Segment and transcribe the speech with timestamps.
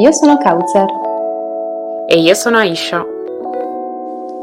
[0.00, 0.86] Io sono Kautsar.
[2.06, 3.04] E io sono Aisha.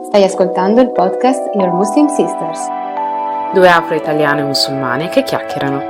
[0.08, 2.60] Stai ascoltando il podcast Your Muslim Sisters.
[3.54, 5.82] Due afro-italiane musulmane che chiacchierano.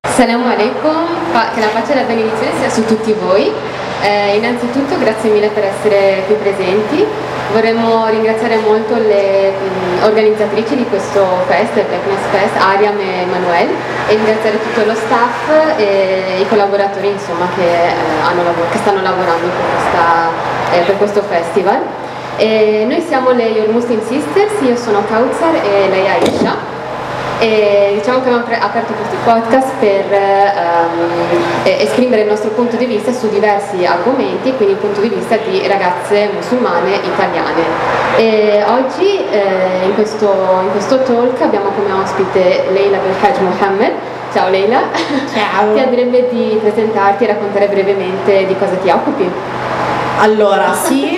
[0.00, 1.06] Assalamu alaikum,
[1.54, 3.48] che la pace e la benedizione sia su tutti voi.
[4.02, 7.29] Eh, innanzitutto grazie mille per essere qui presenti.
[7.52, 13.68] Vorremmo ringraziare molto le mh, organizzatrici di questo fest, il Blackness Fest, Ariam e Manuel,
[14.06, 19.48] e ringraziare tutto lo staff e i collaboratori insomma, che, eh, lavor- che, stanno lavorando
[19.48, 20.30] per, questa,
[20.72, 21.80] eh, per questo festival.
[22.36, 26.69] E noi siamo le Your Muslim Sisters, io sono Kautsar e lei Aisha.
[27.40, 33.12] E diciamo che abbiamo aperto questo podcast per um, esprimere il nostro punto di vista
[33.12, 37.62] su diversi argomenti, quindi il punto di vista di ragazze musulmane italiane.
[38.18, 40.26] E oggi eh, in, questo,
[40.64, 43.92] in, questo, talk abbiamo come ospite Leila Belhaj Mohammed.
[44.34, 44.82] Ciao Leila,
[45.32, 45.72] Ciao.
[45.72, 49.28] ti andrebbe di presentarti e raccontare brevemente di cosa ti occupi?
[50.18, 51.09] Allora, sì,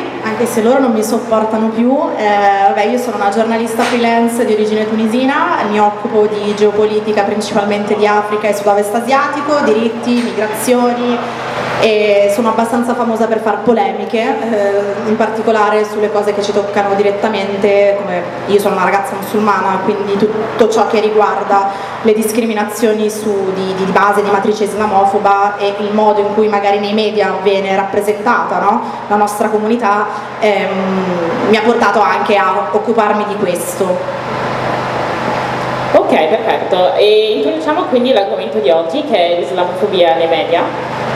[0.42, 4.52] anche se loro non mi sopportano più, eh, vabbè, io sono una giornalista freelance di
[4.52, 11.16] origine tunisina, mi occupo di geopolitica principalmente di Africa e sud-ovest asiatico, diritti, migrazioni,
[11.80, 16.94] e sono abbastanza famosa per fare polemiche, eh, in particolare sulle cose che ci toccano
[16.94, 21.70] direttamente, come io sono una ragazza musulmana, quindi tutto ciò che riguarda
[22.02, 26.78] le discriminazioni su, di, di, base, di matrice islamofoba e il modo in cui magari
[26.78, 28.82] nei media viene rappresentata no?
[29.08, 30.06] la nostra comunità,
[30.40, 34.20] ehm, mi ha portato anche a occuparmi di questo.
[35.94, 36.94] Ok, perfetto.
[36.94, 40.62] E introduciamo quindi l'argomento di oggi che è l'islamofobia nei media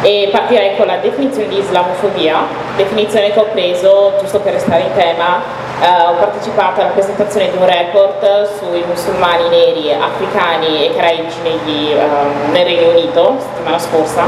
[0.07, 4.93] e partirei con la definizione di islamofobia, definizione che ho preso giusto per restare in
[4.95, 5.65] tema.
[5.79, 11.93] Uh, ho partecipato alla presentazione di un report sui musulmani neri, africani e caraici negli,
[11.93, 14.25] uh, nel Regno Unito settimana scorsa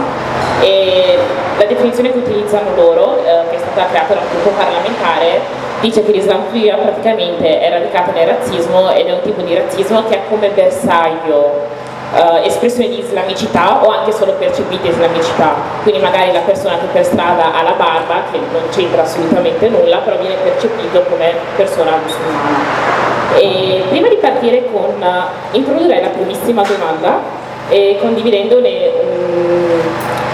[0.60, 1.16] e
[1.56, 5.40] la definizione che utilizzano loro, uh, che è stata creata da un gruppo parlamentare,
[5.80, 10.16] dice che l'islamofobia praticamente è radicata nel razzismo ed è un tipo di razzismo che
[10.16, 11.77] ha come bersaglio
[12.10, 15.52] Uh, espressione di islamicità o anche solo percepite islamicità,
[15.82, 19.98] quindi magari la persona che per strada ha la barba, che non c'entra assolutamente nulla,
[19.98, 23.36] però viene percepito come persona musulmana.
[23.36, 27.20] E prima di partire con, uh, introdurrei la primissima domanda,
[27.68, 29.80] eh, condividendone um,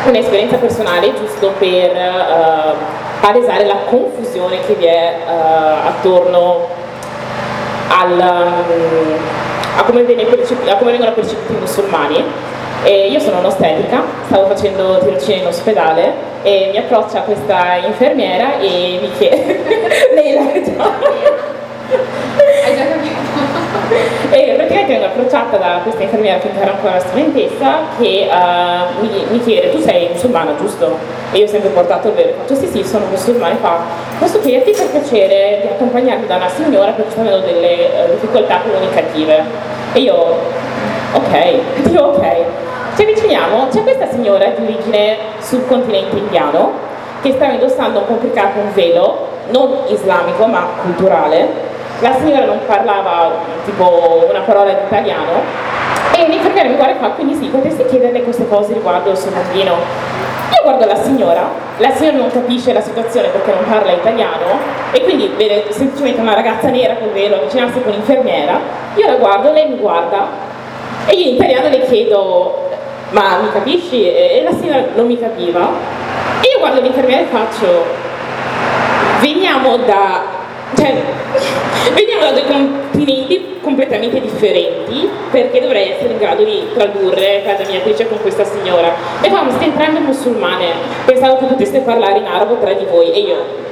[0.07, 2.77] un'esperienza personale giusto per uh,
[3.21, 6.83] palesare la confusione che vi è attorno
[7.89, 8.13] al...
[8.13, 12.25] Um, a come, percepito, a come vengono percepiti i musulmani.
[12.85, 16.13] E io sono un'ostetrica, stavo facendo tirocinio in ospedale
[16.43, 19.65] e mi approccia questa infermiera e mi chiede,
[20.13, 20.93] lei l'ha già
[22.67, 23.24] Hai già capito?
[24.31, 29.41] E praticamente vengo approcciata da questa infermiera che era ancora studentessa che uh, mi, mi,
[29.41, 30.97] chiede tu sei musulmana giusto?
[31.33, 33.81] E io ho sempre portato il vero, faccio sì sì sono musulmana e fa
[34.19, 38.61] posso chiederti per piacere di accompagnarmi da una signora perché sta avendo delle uh, difficoltà
[38.61, 39.45] comunicative?
[39.93, 42.45] E io ok, dico ok.
[42.97, 46.73] Ci avviciniamo, c'è questa signora di origine sul continente indiano
[47.23, 51.73] che stava indossando un complicato un velo non islamico ma culturale
[52.05, 53.33] la signora non parlava
[53.65, 55.41] tipo una parola di italiano.
[56.15, 59.73] E l'infermiera mi guarda fa quindi sì, potresti chiederle queste cose riguardo il suo bambino?
[59.73, 64.59] Io guardo la signora la signora non capisce la situazione perché non parla italiano.
[64.93, 68.61] E quindi vede semplicemente una ragazza nera col velo avvicinarsi con l'infermiera.
[68.95, 70.53] Io la guardo, lei mi guarda.
[71.07, 72.69] E io in italiano le chiedo
[73.11, 74.05] ma mi capisci?
[74.05, 75.69] e la signora non mi capiva.
[76.41, 78.13] E io guardo l'infermiera e faccio
[79.21, 80.34] veniamo da
[80.75, 80.95] cioè,
[81.95, 87.79] veniamo da due continenti completamente differenti perché dovrei essere in grado di tradurre casa mia
[87.79, 88.95] attrice con questa signora.
[89.21, 90.67] E fa, siete entrambe musulmane,
[91.05, 93.63] pensavo che poteste parlare in arabo tra di voi e io.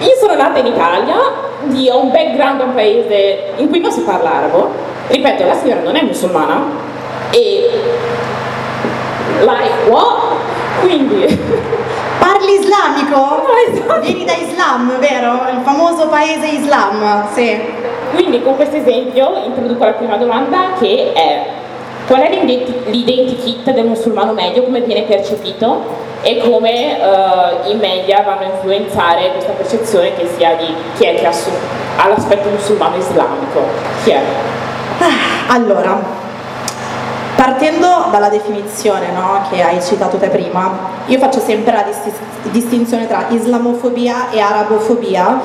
[0.00, 4.34] Io sono nata in Italia, ho un background un paese in cui non si parla
[4.34, 4.70] arabo,
[5.08, 6.64] ripeto, la signora non è musulmana
[7.30, 7.68] e
[9.40, 10.34] like what?
[10.80, 11.38] Quindi
[12.18, 13.16] Parli islamico?
[13.16, 14.00] No, esatto.
[14.00, 15.46] Vieni da Islam, vero?
[15.52, 17.60] Il famoso paese Islam, sì.
[18.12, 21.46] Quindi con questo esempio introduco la prima domanda che è
[22.06, 28.40] qual è l'identikit del musulmano medio, come viene percepito e come uh, i media vanno
[28.40, 33.60] a influenzare questa percezione che sia di chi è che ha l'aspetto musulmano islamico.
[34.04, 34.20] Chi è?
[34.98, 36.00] Ah, allora,
[37.46, 40.68] Partendo dalla definizione no, che hai citato te prima,
[41.06, 41.84] io faccio sempre la
[42.50, 45.38] distinzione tra islamofobia e arabofobia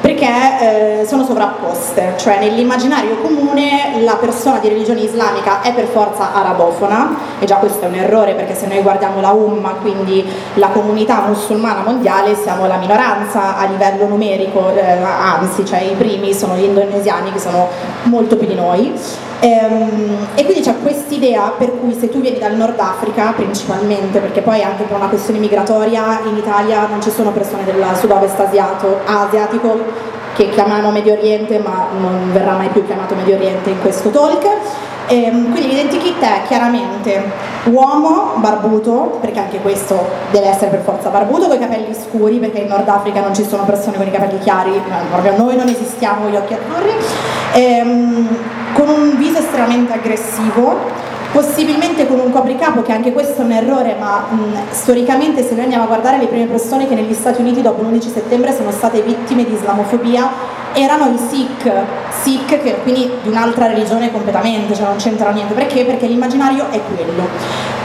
[0.00, 6.32] perché eh, sono sovrapposte, cioè nell'immaginario comune la persona di religione islamica è per forza
[6.32, 10.24] arabofona e già questo è un errore perché se noi guardiamo la Umma, quindi
[10.54, 16.32] la comunità musulmana mondiale, siamo la minoranza a livello numerico, eh, anzi cioè i primi
[16.32, 17.66] sono gli indonesiani che sono
[18.04, 22.78] molto più di noi e quindi c'è quest'idea per cui se tu vieni dal Nord
[22.78, 27.64] Africa principalmente, perché poi anche per una questione migratoria in Italia non ci sono persone
[27.64, 29.78] del sud-ovest asiatico
[30.34, 34.46] che chiamano Medio Oriente ma non verrà mai più chiamato Medio Oriente in questo talk.
[35.10, 37.24] Ehm, quindi l'identikit è chiaramente
[37.64, 39.98] uomo barbuto, perché anche questo
[40.30, 43.42] deve essere per forza barbuto, con i capelli scuri, perché in Nord Africa non ci
[43.42, 44.80] sono persone con i capelli chiari,
[45.10, 46.92] proprio noi non esistiamo gli occhi azzurri,
[47.54, 48.28] ehm,
[48.78, 50.78] con un viso estremamente aggressivo,
[51.32, 55.64] possibilmente con un copricapo che anche questo è un errore ma mh, storicamente se noi
[55.64, 59.02] andiamo a guardare le prime persone che negli Stati Uniti dopo l'11 settembre sono state
[59.02, 60.30] vittime di islamofobia
[60.74, 61.70] erano i Sikh,
[62.22, 65.84] Sikh che quindi di un'altra religione completamente, cioè non c'entra niente, perché?
[65.84, 67.26] Perché l'immaginario è quello.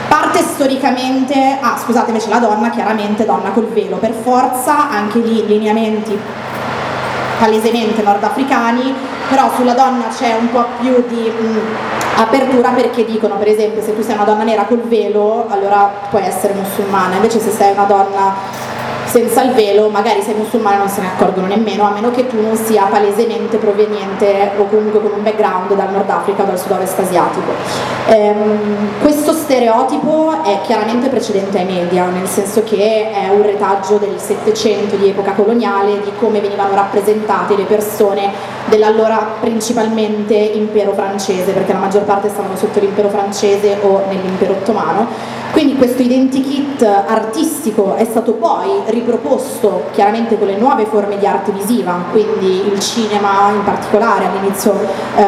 [0.08, 5.44] Parte storicamente, ah scusate invece la donna, chiaramente donna col velo, per forza anche lì
[5.48, 6.20] lineamenti
[7.40, 8.94] palesemente nordafricani,
[9.34, 13.96] però sulla donna c'è un po' più di mh, apertura perché dicono per esempio se
[13.96, 17.86] tu sei una donna nera col velo allora puoi essere musulmana, invece se sei una
[17.86, 18.36] donna
[19.14, 22.42] senza il velo magari sei musulmana non se ne accorgono nemmeno, a meno che tu
[22.42, 26.98] non sia palesemente proveniente o comunque con un background dal Nord Africa o dal sud-ovest
[26.98, 27.52] asiatico.
[28.08, 34.20] Ehm, questo stereotipo è chiaramente precedente ai media, nel senso che è un retaggio del
[34.20, 38.32] Settecento di epoca coloniale di come venivano rappresentate le persone
[38.66, 45.42] dell'allora principalmente impero francese, perché la maggior parte stavano sotto l'impero francese o nell'impero ottomano
[45.54, 48.70] quindi questo identikit artistico è stato poi
[49.04, 54.74] riproposto chiaramente con le nuove forme di arte visiva, quindi il cinema in particolare all'inizio,
[55.16, 55.24] eh,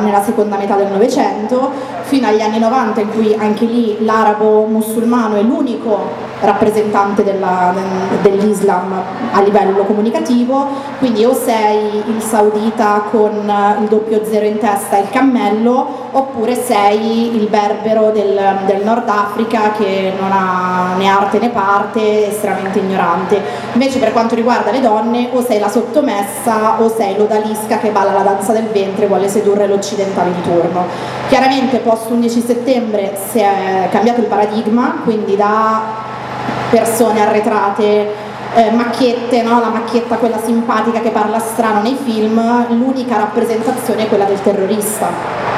[0.00, 1.70] nella seconda metà del Novecento,
[2.02, 7.74] fino agli anni 90 in cui anche lì l'arabo musulmano è l'unico rappresentante della,
[8.22, 8.92] dell'Islam
[9.32, 10.66] a livello comunicativo,
[10.98, 16.54] quindi o sei il saudita con il doppio zero in testa e il cammello, oppure
[16.54, 22.78] sei il berbero del, del Nord Africa che non ha né arte né parte, estremamente
[23.16, 23.40] ignorante.
[23.72, 28.12] Invece per quanto riguarda le donne, o sei la sottomessa o sei l'odalisca che balla
[28.12, 30.84] la danza del ventre e vuole sedurre l'occidentale di turno.
[31.28, 36.04] Chiaramente post 11 settembre si è cambiato il paradigma, quindi da
[36.70, 38.24] persone arretrate,
[38.54, 39.60] eh, macchiette, no?
[39.60, 45.54] la macchietta quella simpatica che parla strano nei film, l'unica rappresentazione è quella del terrorista.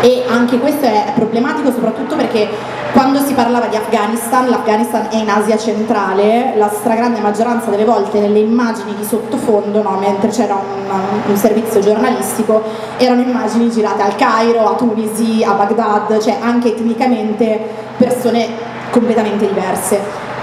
[0.00, 2.48] E anche questo è problematico soprattutto perché
[2.92, 8.20] quando si parlava di Afghanistan, l'Afghanistan è in Asia centrale, la stragrande maggioranza delle volte
[8.20, 12.62] nelle immagini di sottofondo, no, mentre c'era un, un, servizio giornalistico,
[12.98, 17.60] erano immagini girate al Cairo, a Tunisi, a Baghdad, cioè anche etnicamente
[17.96, 18.48] persone
[18.90, 19.98] completamente diverse.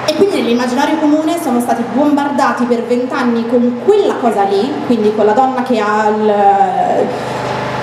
[0.06, 5.26] E quindi nell'immaginario comune sono stati bombardati per vent'anni con quella cosa lì, quindi con
[5.26, 6.34] la donna che ha il,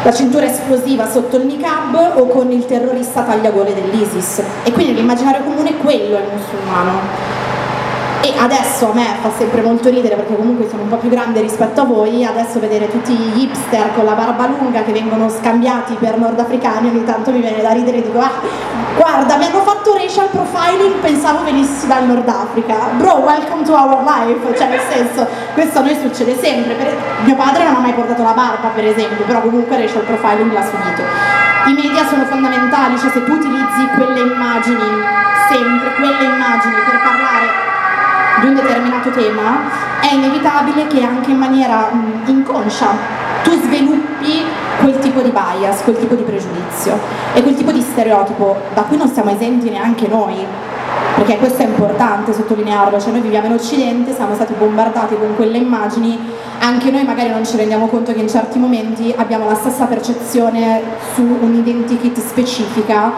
[0.06, 4.40] la cintura esplosiva sotto il niqab o con il terrorista tagliagole dell'ISIS.
[4.62, 7.45] E quindi nell'immaginario comune quello è il musulmano.
[8.22, 11.40] E adesso a me fa sempre molto ridere perché comunque sono un po' più grande
[11.40, 15.94] rispetto a voi, adesso vedere tutti gli hipster con la barba lunga che vengono scambiati
[15.94, 18.32] per nordafricani ogni tanto mi viene da ridere e dico ah
[18.96, 22.74] guarda mi hanno fatto racial profiling, pensavo venissi dal Nord Africa.
[22.96, 26.74] Bro, welcome to our life, cioè nel senso questo a noi succede sempre.
[26.74, 26.96] Per...
[27.24, 30.64] Mio padre non ha mai portato la barba per esempio, però comunque racial profiling l'ha
[30.64, 31.02] subito.
[31.66, 35.04] I media sono fondamentali, cioè se tu utilizzi quelle immagini,
[35.50, 37.75] sempre quelle immagini per parlare
[38.40, 42.86] di un determinato tema, è inevitabile che anche in maniera mh, inconscia
[43.42, 44.44] tu sviluppi
[44.80, 46.98] quel tipo di bias, quel tipo di pregiudizio
[47.32, 50.44] e quel tipo di stereotipo da cui non siamo esenti neanche noi,
[51.14, 55.58] perché questo è importante sottolinearlo, cioè noi viviamo in Occidente, siamo stati bombardati con quelle
[55.58, 56.18] immagini,
[56.58, 60.82] anche noi magari non ci rendiamo conto che in certi momenti abbiamo la stessa percezione
[61.14, 63.12] su un identikit specifica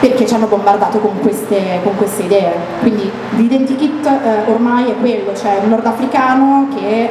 [0.00, 2.52] perché ci hanno bombardato con queste, con queste idee.
[2.80, 7.08] Quindi l'identikit eh, ormai è quello, cioè un nordafricano che eh,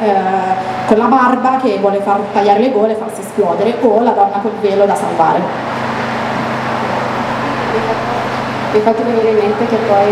[0.86, 4.38] con la barba che vuole far tagliare le gole e farsi esplodere, o la donna
[4.42, 5.40] col velo da salvare.
[8.72, 10.10] Mi ha fatto venire in mente che poi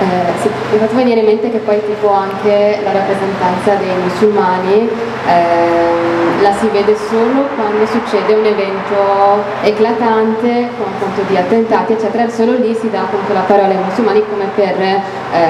[0.00, 4.90] eh, sì, mi fatto venire in mente che poi tipo anche la rappresentanza dei musulmani
[5.26, 12.28] eh, la si vede solo quando succede un evento eclatante con appunto di attentati eccetera,
[12.28, 15.00] solo lì si dà appunto la parola ai musulmani come per eh,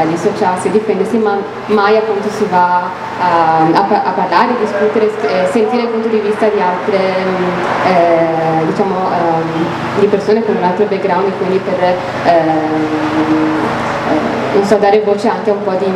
[0.09, 2.83] dissociarsi, difendersi, ma mai appunto si va
[3.19, 6.99] a, a, a parlare, discutere, eh, sentire il punto di vista di altre
[7.87, 13.94] eh, diciamo ehm, di persone con un altro background quindi per ehm,
[14.63, 15.87] so, dare voce anche a un po' di,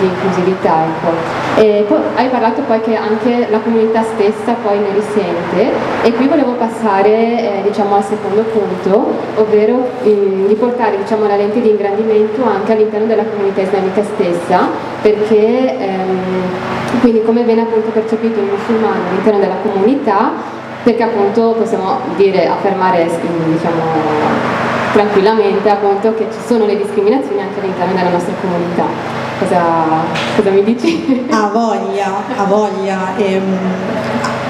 [0.00, 0.84] di inclusività.
[0.84, 1.60] Ecco.
[1.60, 6.26] E poi hai parlato poi che anche la comunità stessa poi ne risente e qui
[6.26, 11.70] volevo passare eh, diciamo, al secondo punto, ovvero eh, di portare diciamo, la lente di
[11.70, 14.68] ingrandimento anche all'interno della comunità islamica stessa,
[15.02, 20.32] perché ehm, quindi come viene appunto percepito il musulmano all'interno della comunità,
[20.82, 23.08] perché appunto possiamo dire, affermare
[23.46, 23.82] diciamo,
[24.96, 28.86] tranquillamente appunto che ci sono le discriminazioni anche all'interno della nostra comunità.
[29.38, 29.62] Cosa,
[30.34, 31.26] cosa mi dici?
[31.30, 33.14] Ha voglia, ha voglia.
[33.18, 33.58] Ehm,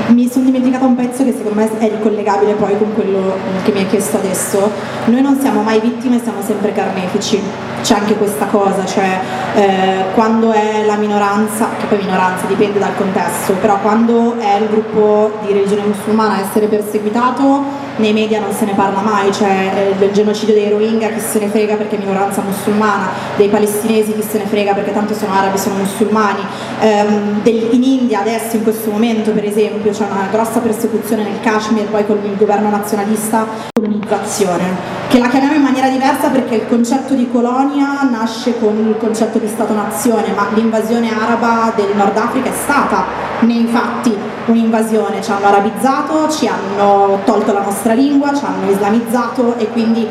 [0.09, 3.35] mi sono dimenticata un pezzo che secondo me è ricollegabile poi con quello
[3.65, 4.71] che mi hai chiesto adesso.
[5.07, 7.43] Noi non siamo mai vittime, siamo sempre carnefici.
[7.83, 9.19] C'è anche questa cosa, cioè
[9.57, 14.69] eh, quando è la minoranza, che poi minoranza dipende dal contesto, però quando è il
[14.69, 19.73] gruppo di religione musulmana a essere perseguitato nei media non se ne parla mai, cioè
[19.75, 24.13] eh, del genocidio dei Rohingya chi se ne frega perché è minoranza musulmana, dei palestinesi
[24.13, 26.41] chi se ne frega perché tanto sono arabi, sono musulmani,
[26.81, 31.41] ehm, del, in India adesso in questo momento per esempio c'è una grossa persecuzione nel
[31.41, 34.65] Kashmir poi con il governo nazionalista, colonizzazione,
[35.09, 39.39] che la chiamiamo in maniera diversa perché il concetto di colonia nasce con il concetto
[39.39, 43.05] di Stato-nazione, ma l'invasione araba del Nord Africa è stata
[43.41, 44.15] nei fatti
[44.47, 50.07] un'invasione, ci hanno arabizzato, ci hanno tolto la nostra lingua, ci hanno islamizzato e quindi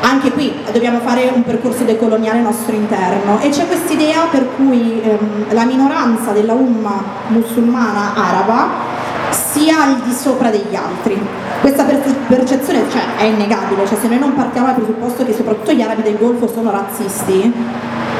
[0.00, 3.38] anche qui dobbiamo fare un percorso decoloniale nostro interno.
[3.40, 8.68] E c'è questa idea per cui ehm, la minoranza della umma musulmana araba
[9.30, 11.20] sia al di sopra degli altri.
[11.60, 15.82] Questa percezione cioè, è innegabile, cioè, se noi non partiamo dal presupposto che soprattutto gli
[15.82, 17.52] arabi del Golfo sono razzisti,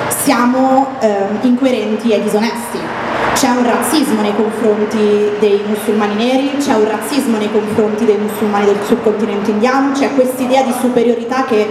[0.08, 2.97] siamo ehm, incoerenti e disonesti
[3.38, 4.98] c'è un razzismo nei confronti
[5.38, 10.42] dei musulmani neri, c'è un razzismo nei confronti dei musulmani del subcontinente indiano, c'è questa
[10.42, 11.64] idea di superiorità che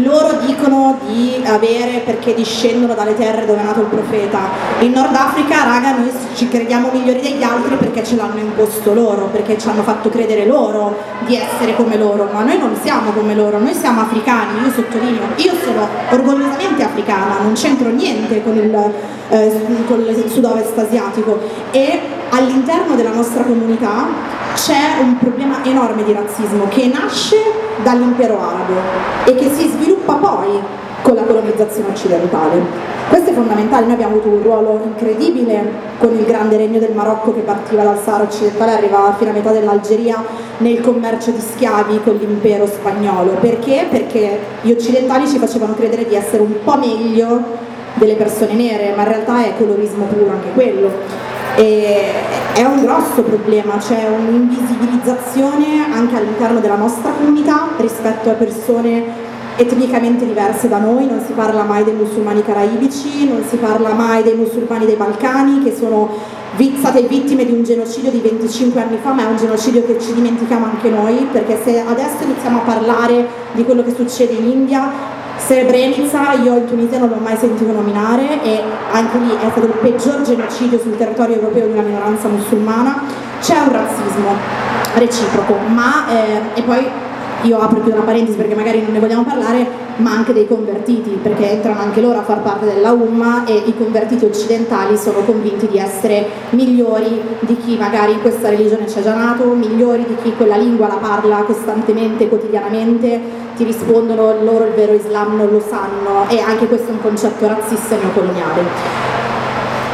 [0.00, 4.38] loro dicono di avere perché discendono dalle terre dove è nato il profeta.
[4.80, 9.26] In Nord Africa, raga, noi ci crediamo migliori degli altri perché ce l'hanno imposto loro,
[9.26, 10.96] perché ci hanno fatto credere loro
[11.26, 15.22] di essere come loro, ma noi non siamo come loro, noi siamo africani, io sottolineo,
[15.36, 18.92] io sono orgogliosamente africana, non c'entro niente con il,
[19.28, 21.38] eh, con il sud-ovest asiatico.
[21.70, 24.06] E all'interno della nostra comunità
[24.54, 27.36] c'è un problema enorme di razzismo che nasce
[27.82, 28.74] dall'impero arabo
[29.24, 30.60] e che si sviluppa poi
[31.02, 32.90] con la colonizzazione occidentale.
[33.08, 37.34] Questo è fondamentale, noi abbiamo avuto un ruolo incredibile con il grande regno del Marocco
[37.34, 40.22] che partiva dal Sahara occidentale e arrivava fino a metà dell'Algeria
[40.58, 43.32] nel commercio di schiavi con l'impero spagnolo.
[43.40, 43.86] Perché?
[43.90, 47.42] Perché gli occidentali ci facevano credere di essere un po' meglio
[47.94, 51.31] delle persone nere, ma in realtà è colorismo puro anche quello.
[51.56, 52.12] E
[52.54, 60.24] è un grosso problema, c'è un'invisibilizzazione anche all'interno della nostra comunità rispetto a persone etnicamente
[60.24, 64.34] diverse da noi, non si parla mai dei musulmani caraibici, non si parla mai dei
[64.34, 66.40] musulmani dei Balcani che sono
[66.76, 70.12] state vittime di un genocidio di 25 anni fa, ma è un genocidio che ci
[70.12, 74.90] dimentichiamo anche noi, perché se adesso iniziamo a parlare di quello che succede in India,
[75.38, 78.62] Srebrenica io in Tunisia non l'ho mai sentito nominare e
[78.92, 83.02] anche lì è stato il peggior genocidio sul territorio europeo di una minoranza musulmana.
[83.40, 84.36] C'è un razzismo
[84.94, 86.86] reciproco, ma eh, e poi
[87.42, 91.18] io apro più una parentesi perché magari non ne vogliamo parlare, ma anche dei convertiti,
[91.22, 95.66] perché entrano anche loro a far parte della Umma e i convertiti occidentali sono convinti
[95.68, 100.56] di essere migliori di chi magari questa religione ha già nato, migliori di chi quella
[100.56, 103.20] lingua la parla costantemente, quotidianamente,
[103.56, 107.46] ti rispondono loro il vero Islam non lo sanno e anche questo è un concetto
[107.46, 109.31] razzista e neocoloniale.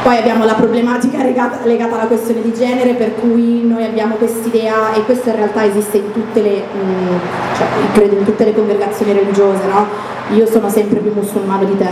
[0.01, 4.93] Poi abbiamo la problematica legata, legata, alla questione di genere per cui noi abbiamo quest'idea
[4.93, 7.17] e questo in realtà esiste in tutte le, mh, mm,
[7.55, 9.87] cioè, credo in tutte le congregazioni religiose, no?
[10.35, 11.89] Io sono sempre più musulmano di te,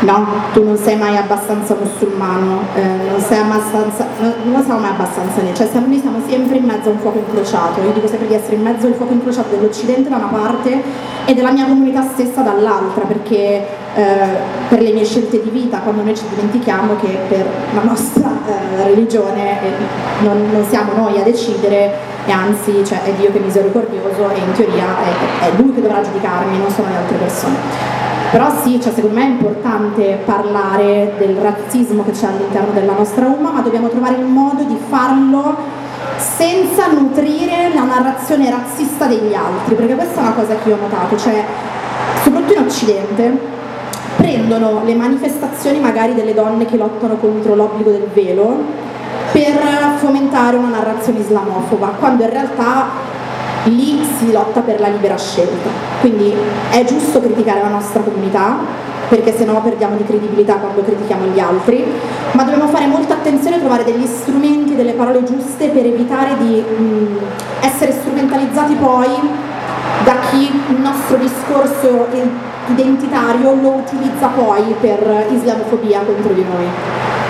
[0.00, 4.90] no, tu non sei mai abbastanza musulmano, eh, non sei abbastanza, no, non siamo mai
[4.90, 8.26] abbastanza, cioè siamo, noi siamo sempre in mezzo a un fuoco incrociato, io dico sempre
[8.28, 10.82] di essere in mezzo al fuoco incrociato dell'Occidente da una parte
[11.24, 14.04] e della mia comunità stessa dall'altra, perché eh,
[14.68, 18.84] per le mie scelte di vita, quando noi ci dimentichiamo che per la nostra eh,
[18.84, 19.70] religione eh,
[20.20, 24.38] non, non, siamo noi a decidere e anzi cioè, è Dio che è misericordioso e
[24.38, 28.05] in teoria è, è Lui che dovrà giudicarmi, non sono le altre persone.
[28.36, 33.24] Però sì, cioè, secondo me è importante parlare del razzismo che c'è all'interno della nostra
[33.24, 35.56] umma, ma dobbiamo trovare il modo di farlo
[36.18, 40.78] senza nutrire la narrazione razzista degli altri, perché questa è una cosa che io ho
[40.78, 41.42] notato, cioè
[42.22, 43.38] soprattutto in Occidente
[44.16, 48.54] prendono le manifestazioni magari delle donne che lottano contro l'obbligo del velo
[49.32, 49.62] per
[49.96, 53.14] fomentare una narrazione islamofoba, quando in realtà
[53.66, 55.68] lì si lotta per la libera scelta.
[56.00, 56.34] Quindi
[56.70, 58.58] è giusto criticare la nostra comunità,
[59.08, 61.84] perché se no perdiamo di credibilità quando critichiamo gli altri,
[62.32, 66.60] ma dobbiamo fare molta attenzione a trovare degli strumenti, delle parole giuste per evitare di
[66.60, 67.18] mh,
[67.60, 69.08] essere strumentalizzati poi
[70.04, 72.06] da chi il nostro discorso
[72.68, 77.25] identitario lo utilizza poi per islamofobia contro di noi.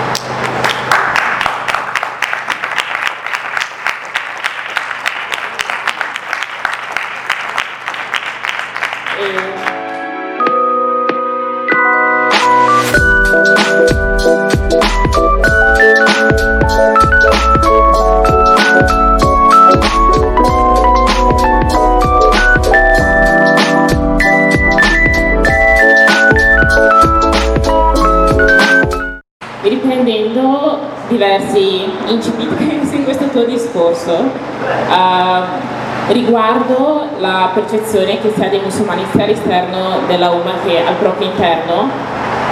[36.07, 41.29] Riguardo la percezione che si ha dei musulmani sia all'esterno della UMA che al proprio
[41.29, 41.89] interno,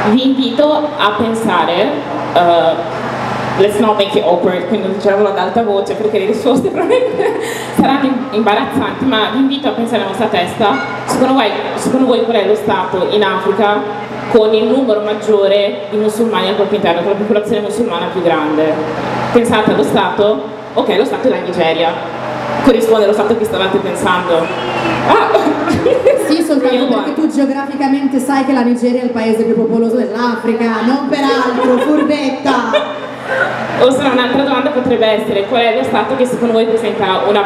[0.09, 1.89] vi invito a pensare
[2.33, 7.39] uh, let's not make it awkward, quindi dicevolo ad alta voce perché le risposte probabilmente
[7.75, 12.37] saranno imbarazzanti, ma vi invito a pensare alla vostra testa, secondo voi, secondo voi qual
[12.37, 17.11] è lo Stato in Africa con il numero maggiore di musulmani al proprio interno, con
[17.11, 18.73] la popolazione musulmana più grande.
[19.31, 20.43] Pensate allo Stato?
[20.73, 22.24] Ok, lo Stato è la Nigeria.
[22.65, 24.37] Corrisponde allo Stato che stavate pensando.
[25.07, 25.29] Ah!
[26.27, 30.81] Sì, soltanto perché tu geograficamente sai che la Nigeria è il paese più popoloso dell'Africa,
[30.83, 33.03] non per altro, furbetta!
[33.81, 37.23] O se no un'altra domanda potrebbe essere qual è lo Stato che secondo voi presenta
[37.27, 37.43] una,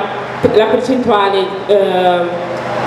[0.54, 2.20] la percentuale eh,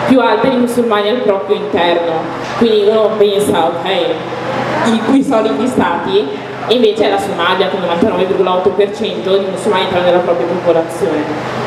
[0.07, 2.13] più alta di musulmani al proprio interno?
[2.59, 3.89] Quindi uno pensa, ok,
[4.93, 6.29] i cui soliti stati,
[6.69, 11.25] invece la Somalia con il 99,8% di musulmani all'interno della propria popolazione.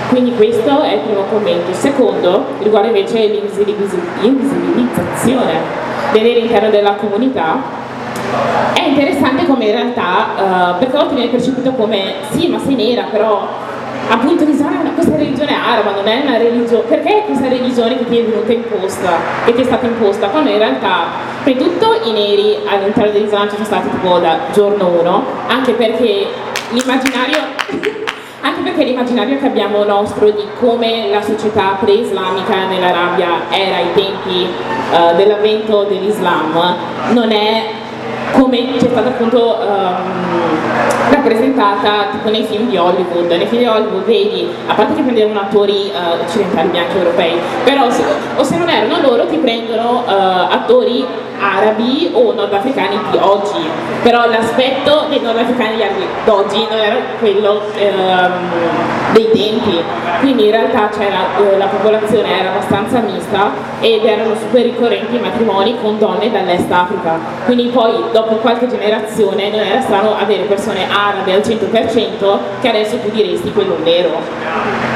[0.09, 1.71] Quindi questo è il primo commento.
[1.71, 7.83] Il secondo riguarda invece l'invisibilizzazione dell'intero della comunità
[8.73, 12.75] è interessante come in realtà, uh, perché a volte viene percepito come sì ma sei
[12.75, 13.47] nera però
[14.07, 18.07] appunto l'Islam è questa religione araba, non è una religione, perché è questa religione che
[18.07, 21.07] ti è venuta imposta, che ti è stata imposta, quando in realtà,
[21.43, 26.27] di tutto i neri all'interno dell'Islam ci sono stati tipo da giorno uno, anche perché
[26.71, 27.37] l'immaginario
[28.41, 34.47] anche perché l'immaginario che abbiamo nostro di come la società pre-islamica nell'Arabia era ai tempi
[34.91, 36.53] uh, dell'avvento dell'Islam
[37.09, 37.63] non è
[38.33, 43.29] come c'è stata appunto um, rappresentata tipo nei film di Hollywood.
[43.31, 47.89] Nei film di Hollywood vedi, a parte che prendevano attori uh, occidentali bianchi europei, però
[47.89, 48.03] se,
[48.35, 51.05] o se non erano loro ti prendono uh, attori
[51.39, 53.69] arabi o nordafricani di oggi,
[54.01, 58.31] però l'aspetto dei nordafricani di oggi non era quello ehm,
[59.11, 59.83] dei tempi,
[60.21, 65.77] quindi in realtà eh, la popolazione era abbastanza mista ed erano super ricorrenti i matrimoni
[65.81, 71.33] con donne dall'est Africa, quindi poi dopo qualche generazione non era strano avere persone arabe
[71.33, 74.21] al 100% che adesso tu diresti quello nero.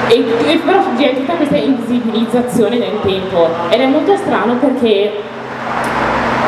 [0.08, 5.12] E, e però c'è tutta questa invisibilizzazione nel tempo ed è molto strano perché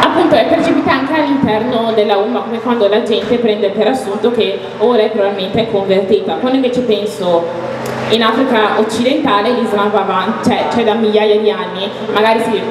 [0.01, 4.57] appunto è percepita anche all'interno della UMA come quando la gente prende per assunto che
[4.79, 7.43] ora è probabilmente convertita quando invece penso
[8.11, 12.61] in Africa occidentale l'Islam va avanti, cioè, cioè da migliaia di anni, magari si,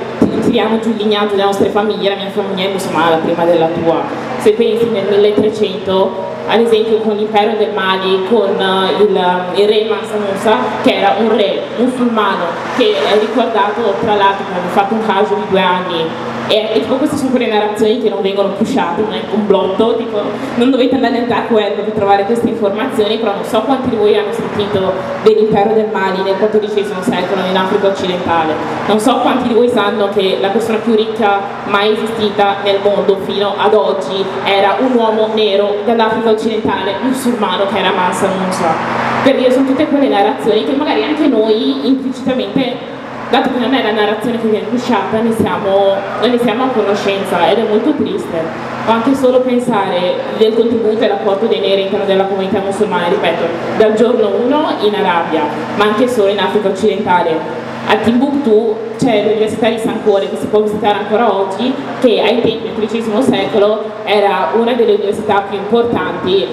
[0.42, 4.02] tiriamo giù il lignaggio delle nostre famiglie, la mia famiglia è musulmana prima della tua.
[4.38, 9.20] Se pensi nel 1300 ad esempio con l'impero del Mali, con uh, il,
[9.54, 14.68] il, re Mansa Musa, che era un re musulmano, che è ricordato tra l'altro aveva
[14.72, 16.04] fatto un caso di due anni
[16.50, 19.96] e, e tipo queste sono quelle narrazioni che non vengono pushate, non è un complotto,
[19.96, 20.20] tipo
[20.56, 23.94] non dovete andare nel dark web per trovare queste informazioni, però non so quanti di
[23.94, 28.54] voi hanno sentito dell'impero del Mali nel XIV secolo in Africa occidentale,
[28.88, 33.18] non so quanti di voi sanno che la persona più ricca mai esistita nel mondo
[33.24, 38.74] fino ad oggi era un uomo nero dall'Africa occidentale, musulmano che era Mansa Musa.
[39.22, 42.98] Per dire, sono tutte quelle narrazioni che magari anche noi implicitamente
[43.30, 47.48] dato che non è la narrazione che viene pushata, ne siamo, ne siamo a conoscenza
[47.48, 48.68] ed è molto triste.
[48.86, 53.44] O anche solo pensare del contributo e l'apporto dei neri all'interno della comunità musulmana, ripeto,
[53.76, 55.42] dal giorno 1 in Arabia,
[55.76, 57.68] ma anche solo in Africa occidentale.
[57.86, 62.40] a Timbuktu c'è l'Università di San Cuore che si può visitare ancora oggi, che ai
[62.40, 66.46] tempi del XIII secolo era una delle università più importanti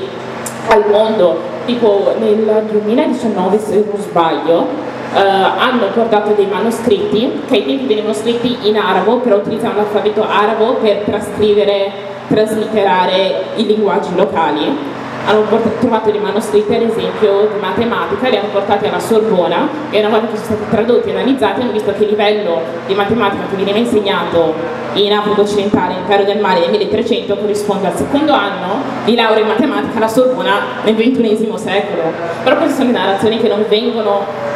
[0.70, 4.68] al mondo, tipo nel 2019 se non sbaglio,
[5.14, 10.28] eh, hanno portato dei manoscritti che ai tempi venivano scritti in arabo, però utilizzavano l'alfabeto
[10.28, 11.92] arabo per trascrivere,
[12.28, 14.96] traslitterare i linguaggi locali
[15.28, 15.44] hanno
[15.80, 20.28] trovato dei manoscritti ad esempio di matematica, li hanno portati alla Sorbona e una volta
[20.28, 23.78] che sono stati tradotti e analizzati hanno visto che il livello di matematica che veniva
[23.78, 24.54] insegnato
[24.94, 29.42] in Africa occidentale, in Impero del Mare nel 1300 corrisponde al secondo anno di laurea
[29.42, 32.04] in matematica alla Sorbona nel XXI secolo.
[32.44, 34.47] Però queste sono narrazioni che non vengono.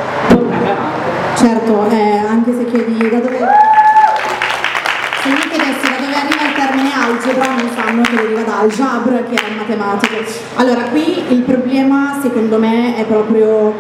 [1.36, 3.38] Certo, eh, anche se chiedi da dove...
[6.14, 10.18] Arriva il termine algebra non sanno che deriva da algebra che era in matematica.
[10.56, 13.74] Allora qui il problema secondo me è proprio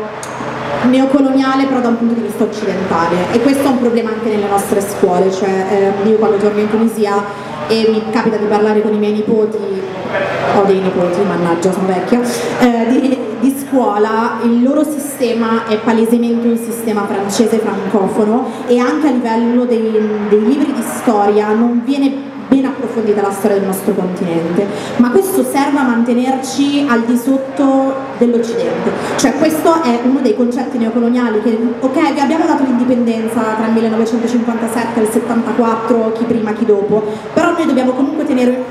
[0.89, 3.31] neocoloniale però da un punto di vista occidentale.
[3.31, 6.69] E questo è un problema anche nelle nostre scuole, cioè eh, io quando torno in
[6.69, 7.23] Tunisia
[7.67, 9.57] e mi capita di parlare con i miei nipoti,
[10.55, 12.19] ho dei nipoti, mannaggia sono vecchia,
[12.59, 13.20] eh, di,
[13.71, 19.97] scuola il loro sistema è palesemente un sistema francese francofono e anche a livello dei,
[20.27, 25.41] dei libri di storia non viene ben approfondita la storia del nostro continente, ma questo
[25.41, 28.91] serve a mantenerci al di sotto dell'Occidente.
[29.15, 33.71] Cioè questo è uno dei concetti neocoloniali che, ok, vi abbiamo dato l'indipendenza tra il
[33.71, 38.65] 1957 e il 74, chi prima, chi dopo, però noi dobbiamo comunque tenere,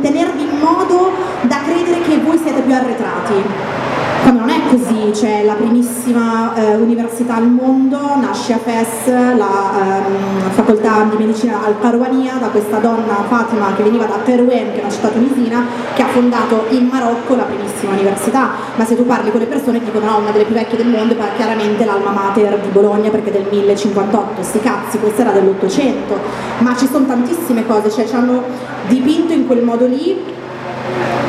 [0.00, 1.10] tenervi in modo
[1.42, 3.85] da credere che voi siete più arretrati
[4.26, 10.04] quando non è così, c'è la primissima eh, università al mondo, nasce a Fes, la
[10.04, 14.78] ehm, facoltà di medicina al Caruania, da questa donna Fatima che veniva da Terouenne, che
[14.78, 19.06] è una città tunisina, che ha fondato in Marocco la primissima università, ma se tu
[19.06, 22.10] parli con le persone dicono no, una delle più vecchie del mondo, ma chiaramente l'alma
[22.10, 26.18] mater di Bologna perché è del 1058, sti cazzi, questa era dell'Ottocento,
[26.58, 28.42] ma ci sono tantissime cose, cioè ci hanno
[28.88, 30.34] dipinto in quel modo lì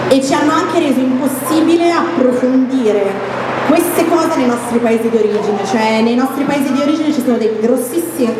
[0.09, 6.01] e ci hanno anche reso impossibile approfondire queste cose nei nostri paesi di origine, cioè
[6.01, 8.33] nei nostri paesi di origine ci sono dei grossissimi,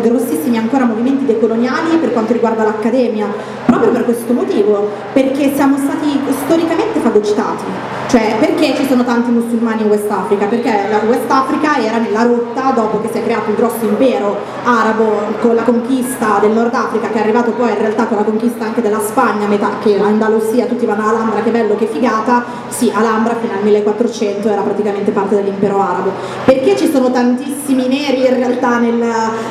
[0.00, 3.26] grossissimi ancora movimenti decoloniali per quanto riguarda l'accademia,
[3.64, 7.64] proprio per questo motivo, perché siamo stati storicamente fagocitati.
[8.06, 10.46] Cioè, perché ci sono tanti musulmani in West Africa?
[10.46, 14.36] Perché la West Africa era nella rotta dopo che si è creato il grosso impero
[14.62, 18.22] arabo con la conquista del Nord Africa, che è arrivato poi in realtà con la
[18.22, 22.92] conquista anche della Spagna, metà, che l'Andalusia, tutti vanno all'Alhambra, che bello, che figata, sì,
[22.94, 26.10] Alhambra fino al 1400 era praticamente parte dell'impero arabo.
[26.44, 29.02] Perché ci sono tantissimi neri in realtà nel,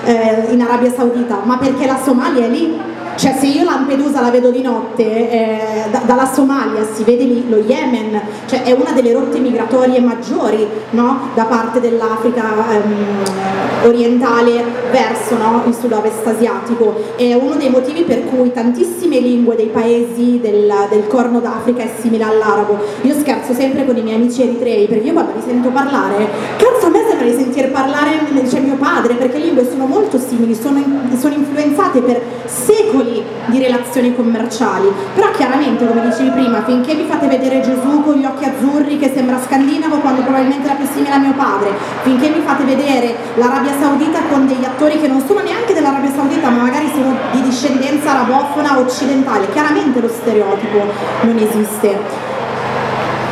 [0.05, 1.39] eh, in Arabia Saudita?
[1.43, 5.89] Ma perché la Somalia è lì cioè se io Lampedusa la vedo di notte, eh,
[5.91, 10.67] da, dalla Somalia si vede lì lo Yemen, cioè è una delle rotte migratorie maggiori
[10.91, 11.29] no?
[11.33, 15.63] da parte dell'Africa ehm, orientale verso no?
[15.67, 17.13] il sud-ovest asiatico.
[17.15, 21.91] È uno dei motivi per cui tantissime lingue dei paesi del, del Corno d'Africa è
[21.99, 22.77] simile all'arabo.
[23.01, 26.87] Io scherzo sempre con i miei amici eritrei, perché io quando li sento parlare, cazzo
[26.87, 30.55] a me sembra di sentire parlare cioè, mio padre, perché le lingue sono molto simili,
[30.55, 30.81] sono,
[31.19, 37.05] sono influenzate per secoli secoli di relazioni commerciali, però chiaramente come dicevi prima, finché vi
[37.07, 41.13] fate vedere Gesù con gli occhi azzurri che sembra scandinavo quando probabilmente era più simile
[41.13, 41.71] a mio padre,
[42.03, 46.49] finché vi fate vedere l'Arabia Saudita con degli attori che non sono neanche dell'Arabia Saudita
[46.49, 50.85] ma magari sono di discendenza arabofona occidentale, chiaramente lo stereotipo
[51.21, 52.31] non esiste.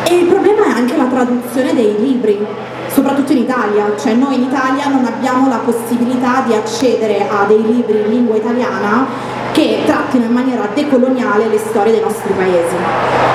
[0.03, 2.45] E il problema è anche la traduzione dei libri,
[2.93, 7.63] soprattutto in Italia, cioè noi in Italia non abbiamo la possibilità di accedere a dei
[7.63, 9.06] libri in lingua italiana
[9.51, 12.75] che trattino in maniera decoloniale le storie dei nostri paesi,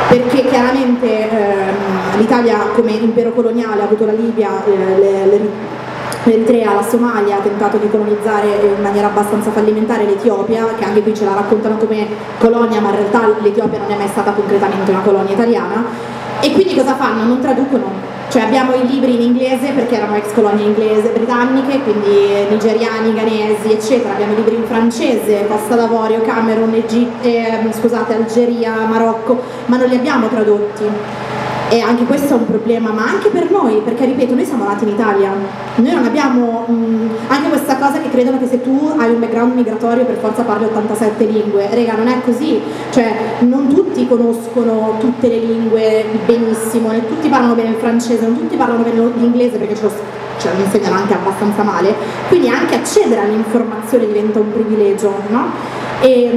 [0.09, 5.40] perché chiaramente ehm, l'Italia come impero coloniale ha avuto la Libia, eh, le, le,
[6.25, 11.14] l'Eritrea, la Somalia ha tentato di colonizzare in maniera abbastanza fallimentare l'Etiopia, che anche qui
[11.14, 12.07] ce la raccontano come
[12.38, 15.85] colonia, ma in realtà l'Etiopia non è mai stata concretamente una colonia italiana.
[16.40, 17.25] E quindi cosa fanno?
[17.25, 18.06] Non traducono
[18.37, 23.72] cioè abbiamo i libri in inglese perché erano ex colonie inglese, britanniche, quindi nigeriani, ghanesi,
[23.72, 24.12] eccetera.
[24.12, 29.88] Abbiamo i libri in francese, Costa d'Avorio, Camerun, Egitto, eh, scusate, Algeria, Marocco, ma non
[29.88, 30.85] li abbiamo tradotti
[31.68, 34.85] e anche questo è un problema, ma anche per noi, perché ripeto, noi siamo nati
[34.85, 35.33] in Italia,
[35.74, 39.18] noi non abbiamo mh, mm, anche questa cosa che credono che se tu hai un
[39.18, 44.94] background migratorio per forza parli 87 lingue, rega non è così, cioè non tutti conoscono
[45.00, 49.57] tutte le lingue benissimo, non tutti parlano bene il francese, non tutti parlano bene l'inglese
[49.57, 49.92] perché ce lo,
[50.38, 51.92] ce lo insegnano anche abbastanza male,
[52.29, 55.50] quindi anche accedere all'informazione diventa un privilegio, no?
[56.00, 56.31] E,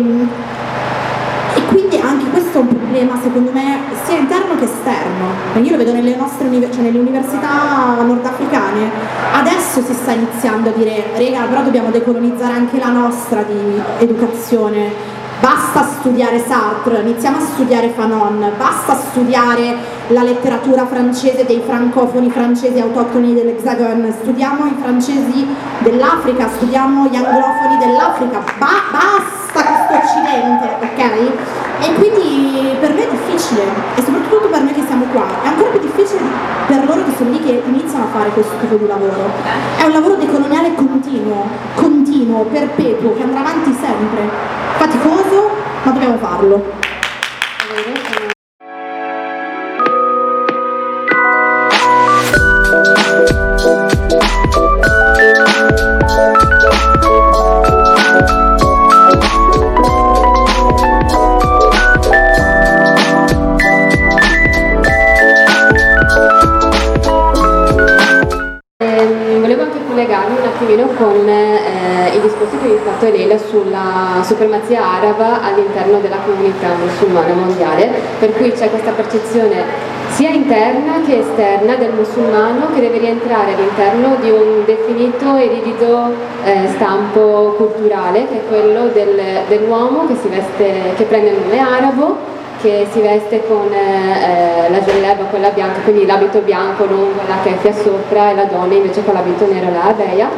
[1.55, 2.78] e quindi anche questo è un problema
[3.21, 8.89] secondo me sia interno che esterno, io lo vedo nelle nostre cioè nelle università nordafricane,
[9.33, 14.91] adesso si sta iniziando a dire, rega, però dobbiamo decolonizzare anche la nostra di educazione,
[15.39, 22.79] basta studiare Sartre, iniziamo a studiare Fanon, basta studiare la letteratura francese dei francofoni francesi
[22.79, 25.45] autoctoni dell'Hexagon, studiamo i francesi
[25.79, 31.68] dell'Africa, studiamo gli anglofoni dell'Africa, ba- basta questo occidente, ok?
[31.81, 33.63] E quindi per me è difficile,
[33.95, 36.21] e soprattutto per noi che siamo qua, è ancora più difficile
[36.67, 39.31] per loro che sono lì che iniziano a fare questo tipo di lavoro.
[39.77, 44.29] È un lavoro decoloniale continuo, continuo, perpetuo, che andrà avanti sempre
[44.77, 45.49] faticoso,
[45.83, 46.88] ma dobbiamo farlo.
[70.99, 77.33] Con eh, i discorsi che ha fatto Elena sulla supremazia araba all'interno della comunità musulmana
[77.33, 79.63] mondiale, per cui c'è questa percezione
[80.09, 86.11] sia interna che esterna del musulmano che deve rientrare all'interno di un definito e rigido
[86.43, 92.17] eh, stampo culturale che è quello del, dell'uomo che, veste, che prende il nome arabo
[92.61, 97.71] che si veste con eh, la gielleba, quella bianca, quindi l'abito bianco, con la keffia
[97.71, 100.29] sopra e la donna invece con l'abito nero, la abeia,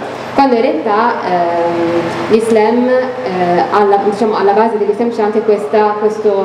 [0.42, 6.44] quando in realtà eh, l'Islam, eh, alla, diciamo, alla, base dell'Islam c'è anche questa, questo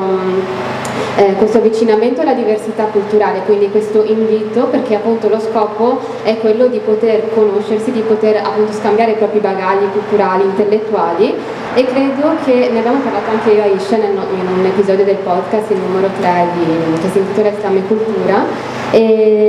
[1.17, 6.67] eh, questo avvicinamento alla diversità culturale, quindi questo invito perché appunto lo scopo è quello
[6.67, 11.35] di poter conoscersi, di poter appunto scambiare i propri bagagli culturali, intellettuali.
[11.73, 14.19] E credo che ne abbiamo parlato anche io a Isha in
[14.59, 19.47] un episodio del podcast, il numero 3 di, che si intitola Islam e Cultura e,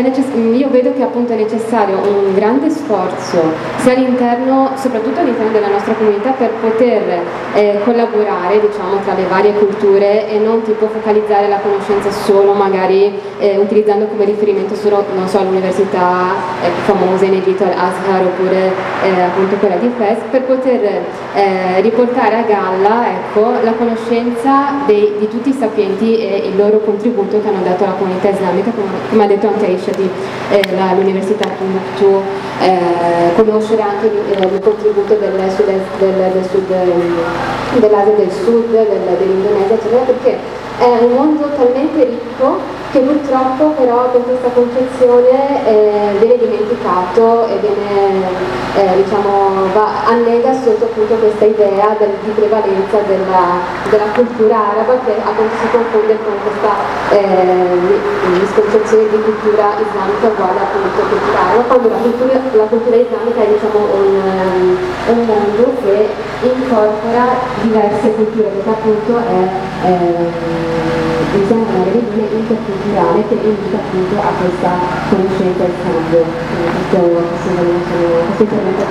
[0.00, 3.42] necess- io vedo che appunto è necessario un grande sforzo
[3.78, 7.22] sia all'interno, soprattutto all'interno della nostra comunità per poter
[7.54, 13.12] eh, collaborare diciamo, tra le varie culture e non tipo focalizzare la conoscenza solo magari
[13.38, 18.72] eh, utilizzando come riferimento solo so, l'università eh, famosa in Egitto, al-Azhar oppure
[19.04, 21.02] eh, appunto quella di Fes per poter
[21.34, 26.78] eh, riportare a galla ecco, la conoscenza dei, di tutti i sapienti e il loro
[26.80, 30.10] contributo che hanno dato alla comunità islamica, come, come ha detto anche Aisha di
[30.50, 32.22] eh, l'Università Timbuktu,
[32.60, 36.66] eh, conoscere anche il, il contributo del sud, del, del sud,
[37.78, 40.38] dell'Asia del Sud, del, dell'Indonesia, eccetera, perché
[40.78, 42.58] è un mondo talmente ricco
[42.96, 48.24] che purtroppo però con questa concezione eh, viene dimenticato e viene,
[48.72, 54.96] eh, diciamo, va, annega sotto appunto questa idea del, di prevalenza della, della, cultura araba
[55.04, 56.72] che appunto si confonde con questa
[57.12, 58.00] eh,
[58.40, 63.48] misconcezione di cultura islamica uguale appunto cultura araba, quando la cultura, la cultura islamica è
[63.52, 64.76] diciamo, un,
[65.12, 66.08] un, mondo che
[66.48, 70.85] incorpora diverse culture, perché appunto è eh,
[71.32, 74.70] diciamo una religione interculturale che invita appunto a questa
[75.08, 76.24] conoscenza e scambio.
[76.86, 78.84] Questo, intervento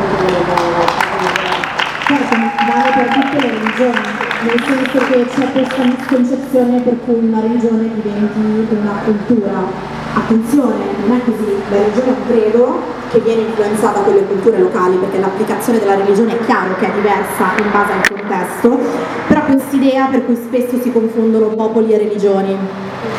[2.06, 2.36] Certo,
[2.70, 4.02] vale per tutte le religioni,
[4.46, 9.95] nel senso che c'è questa misconcezione per cui una religione diventi una cultura.
[10.18, 12.80] Attenzione, non è così, la religione credo
[13.12, 17.52] che viene influenzata dalle culture locali perché l'applicazione della religione è chiaro che è diversa
[17.60, 18.80] in base al contesto,
[19.28, 22.58] però quest'idea per cui spesso si confondono popoli e religioni,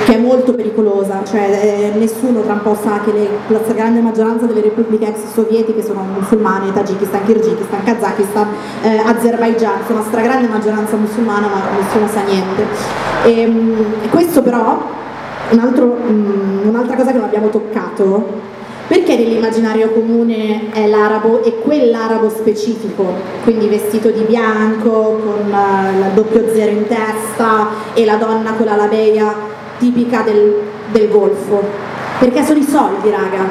[0.06, 4.00] che è molto pericolosa, cioè eh, nessuno tra un po' sa che le, la stragrande
[4.00, 8.48] maggioranza delle repubbliche ex sovietiche sono musulmane, Tagikistan, Kirghizistan, Kazakistan,
[8.82, 12.64] eh, Azerbaijan, sono una stragrande maggioranza musulmana ma nessuno sa niente.
[13.24, 15.04] E, ehm, questo però,
[15.50, 18.54] um, un'altra cosa che non abbiamo toccato
[18.86, 23.04] perché nell'immaginario comune è l'arabo e quell'arabo specifico,
[23.42, 28.76] quindi vestito di bianco, con il doppio zero in testa e la donna con la
[28.76, 29.34] labeia
[29.78, 30.54] tipica del,
[30.92, 32.05] del Golfo?
[32.18, 33.44] Perché sono i soldi, raga.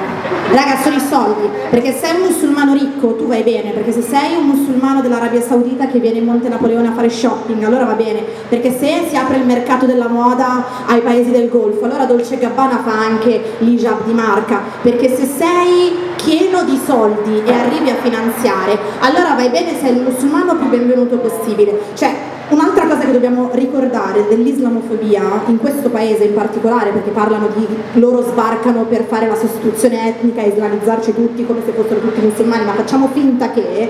[0.50, 1.50] Raga, sono i soldi.
[1.70, 5.42] Perché se sei un musulmano ricco tu vai bene, perché se sei un musulmano dell'Arabia
[5.42, 8.24] Saudita che viene in Monte Napoleone a fare shopping, allora va bene.
[8.50, 12.82] Perché se si apre il mercato della moda ai paesi del Golfo, allora Dolce Gabbana
[12.84, 14.62] fa anche l'hijab di marca.
[14.82, 20.02] Perché se sei pieno di soldi e arrivi a finanziare, allora vai bene, sei il
[20.02, 21.80] musulmano più benvenuto possibile.
[21.94, 27.66] Cioè, Un'altra cosa che dobbiamo ricordare dell'islamofobia in questo paese in particolare, perché parlano di
[27.94, 32.66] loro sbarcano per fare la sostituzione etnica e islamizzarci tutti come se fossero tutti musulmani,
[32.66, 33.90] ma facciamo finta che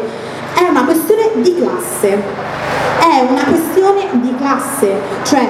[0.54, 2.12] è una questione di classe.
[2.12, 4.90] È una questione di classe,
[5.24, 5.46] cioè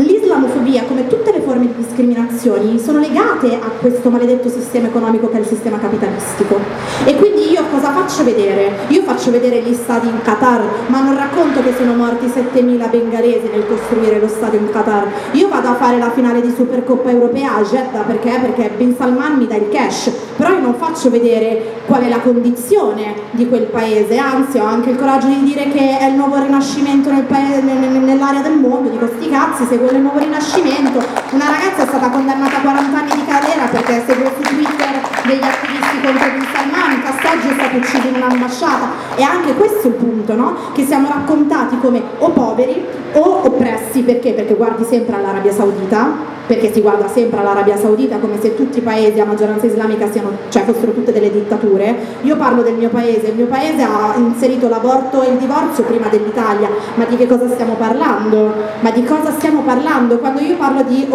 [0.00, 5.36] l'islamofobia, come tutte le forme di discriminazioni sono legate a questo maledetto sistema economico che
[5.36, 6.58] è il sistema capitalistico.
[7.04, 7.37] E quindi
[7.88, 8.86] cosa faccio vedere?
[8.88, 13.48] Io faccio vedere gli stati in Qatar, ma non racconto che sono morti 7.000 bengalesi
[13.50, 15.06] nel costruire lo stadio in Qatar.
[15.32, 18.38] Io vado a fare la finale di Supercoppa Europea a Jeddah perché?
[18.40, 22.20] Perché Ben Salman mi dà il cash, però io non faccio vedere qual è la
[22.20, 26.36] condizione di quel paese, anzi ho anche il coraggio di dire che è il nuovo
[26.36, 31.50] rinascimento nel paese, nell'area del mondo, dico sti cazzi, se è il nuovo rinascimento, una
[31.50, 36.00] ragazza è stata condannata a 40 anni di carriera perché segue su Twitter degli attivisti
[36.02, 36.87] contro Bin Salman,
[37.68, 40.56] Stato ucciso in un'ambasciata e anche questo è il punto, no?
[40.72, 44.32] che siamo raccontati come o poveri o oppressi, perché?
[44.32, 48.80] Perché guardi sempre all'Arabia Saudita, perché si guarda sempre all'Arabia Saudita come se tutti i
[48.80, 51.94] paesi a maggioranza islamica siano, cioè fossero tutte delle dittature.
[52.22, 56.08] Io parlo del mio paese, il mio paese ha inserito l'aborto e il divorzio prima
[56.08, 58.54] dell'Italia, ma di che cosa stiamo parlando?
[58.80, 60.18] Ma di cosa stiamo parlando?
[60.18, 61.06] Quando io parlo di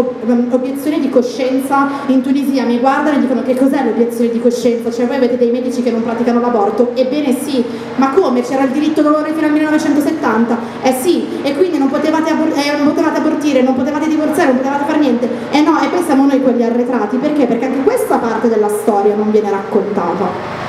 [0.51, 4.91] obiezione di coscienza in Tunisia mi guardano e dicono che cos'è l'obiezione di coscienza?
[4.91, 6.91] Cioè voi avete dei medici che non praticano l'aborto?
[6.93, 7.63] Ebbene sì,
[7.95, 8.41] ma come?
[8.41, 10.57] C'era il diritto d'onore fino al 1970?
[10.81, 14.57] Eh sì, e quindi non potevate, abor- eh, non potevate abortire, non potevate divorziare, non
[14.57, 17.45] potevate fare niente e no, e poi siamo noi quelli arretrati, perché?
[17.45, 20.61] Perché anche questa parte della storia non viene raccontata.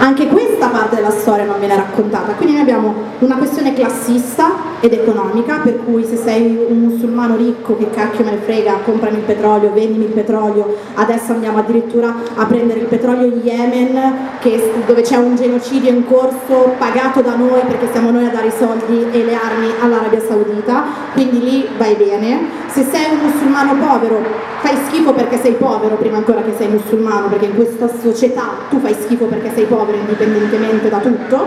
[0.00, 4.92] Anche questa parte della storia non viene raccontata, quindi noi abbiamo una questione classista ed
[4.92, 9.24] economica, per cui se sei un musulmano ricco, che cacchio me ne frega, comprami il
[9.24, 15.02] petrolio, vendimi il petrolio, adesso andiamo addirittura a prendere il petrolio in Yemen, che, dove
[15.02, 19.06] c'è un genocidio in corso pagato da noi perché siamo noi a dare i soldi
[19.10, 22.66] e le armi all'Arabia Saudita, quindi lì vai bene.
[22.68, 24.20] Se sei un musulmano povero,
[24.60, 28.78] fai schifo perché sei povero prima ancora che sei musulmano, perché in questa società tu
[28.78, 31.46] fai schifo perché sei povero indipendentemente da tutto.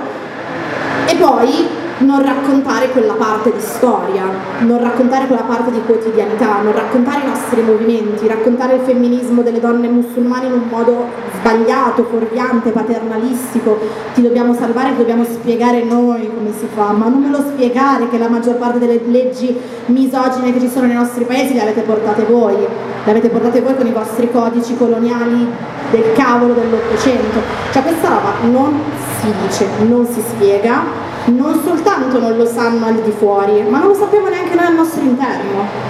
[1.08, 4.24] E poi non raccontare quella parte di storia,
[4.60, 9.60] non raccontare quella parte di quotidianità, non raccontare i nostri movimenti, raccontare il femminismo delle
[9.60, 11.06] donne musulmane in un modo
[11.40, 13.80] sbagliato, fuorviante, paternalistico,
[14.14, 18.10] ti dobbiamo salvare, ti dobbiamo spiegare noi come si fa, ma non me lo spiegare
[18.10, 19.56] che la maggior parte delle leggi
[19.88, 23.76] misogine che ci sono nei nostri paesi le avete portate voi, le avete portate voi
[23.76, 25.48] con i vostri codici coloniali
[25.92, 27.40] del cavolo dell'Ottocento,
[27.72, 28.80] cioè questa roba non
[29.22, 33.90] si dice, non si spiega non soltanto non lo sanno al di fuori, ma non
[33.90, 35.90] lo sappiamo neanche noi al nostro interno.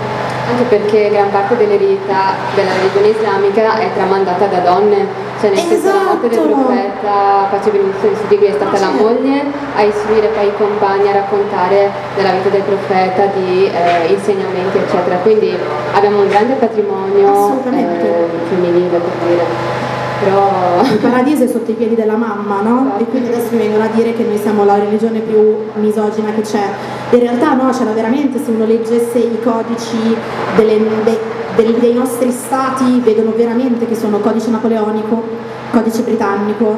[0.50, 5.08] Anche perché gran parte dell'eredità della religione islamica è tramandata da donne,
[5.40, 5.72] cioè nel esatto.
[5.72, 6.56] senso la morte del esatto.
[6.56, 9.44] profeta pace su di lui è stata la moglie
[9.76, 15.16] a istruire poi i compagni a raccontare della vita del profeta, di eh, insegnamenti eccetera,
[15.18, 15.56] quindi
[15.94, 19.81] abbiamo un grande patrimonio eh, femminile per dire
[20.24, 22.94] però il paradiso è sotto i piedi della mamma, no?
[23.00, 26.42] E quindi adesso mi vengono a dire che noi siamo la religione più misogina che
[26.42, 26.70] c'è.
[27.10, 30.16] In realtà no, c'era veramente, se uno leggesse i codici
[30.56, 31.20] delle, de,
[31.56, 35.24] de, dei nostri stati, vedono veramente che sono codice napoleonico,
[35.72, 36.78] codice britannico,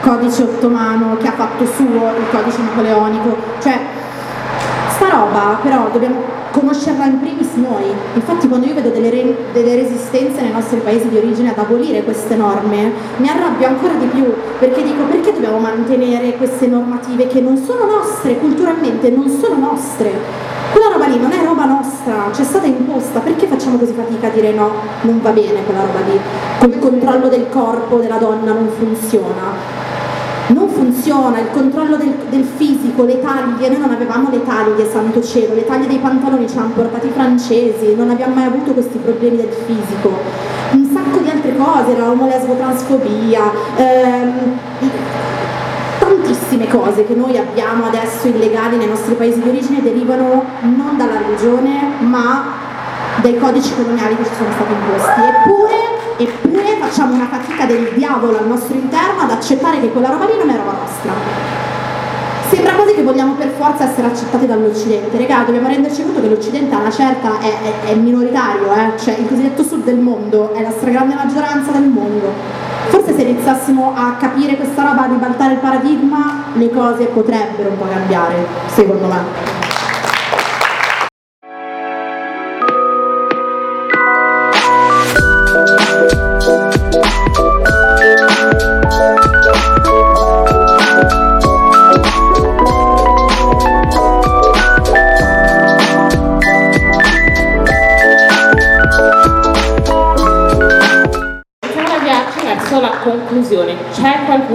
[0.00, 3.78] codice ottomano che ha fatto suo il codice napoleonico, cioè
[4.90, 7.82] sta roba però dobbiamo conoscerla in primis noi.
[8.14, 12.04] Infatti quando io vedo delle, re, delle, resistenze nei nostri paesi di origine ad abolire
[12.04, 17.40] queste norme, mi arrabbio ancora di più, perché dico perché dobbiamo mantenere queste normative che
[17.40, 20.12] non sono nostre, culturalmente non sono nostre.
[20.70, 24.30] Quella roba lì non è roba nostra, c'è stata imposta, perché facciamo così fatica a
[24.30, 24.70] dire no,
[25.02, 26.18] non va bene quella roba lì?
[26.60, 29.93] Col controllo del corpo della donna non funziona
[30.48, 35.22] non funziona, il controllo del, del, fisico, le taglie, noi non avevamo le taglie, santo
[35.22, 38.98] cielo, le taglie dei pantaloni ci hanno portati i francesi, non abbiamo mai avuto questi
[38.98, 40.12] problemi del fisico,
[40.72, 43.42] un sacco di altre cose, la omolesbotransfobia,
[43.76, 44.58] ehm,
[45.98, 51.18] tantissime cose che noi abbiamo adesso illegali nei nostri paesi di origine derivano non dalla
[51.18, 52.62] religione ma
[53.22, 58.38] dai codici coloniali che ci sono stati imposti, eppure eppure facciamo una fatica del diavolo
[58.38, 61.12] al nostro interno ad accettare che quella roba lì non è roba nostra.
[62.48, 65.16] Sembra quasi che vogliamo per forza essere accettati dall'Occidente.
[65.16, 68.98] Regà, dobbiamo renderci conto che l'Occidente a una certa è, è, è minoritario, eh?
[68.98, 72.32] cioè il cosiddetto sud del mondo è la stragrande maggioranza del mondo.
[72.88, 77.78] Forse se iniziassimo a capire questa roba, a ribaltare il paradigma, le cose potrebbero un
[77.78, 79.53] po' cambiare, secondo me.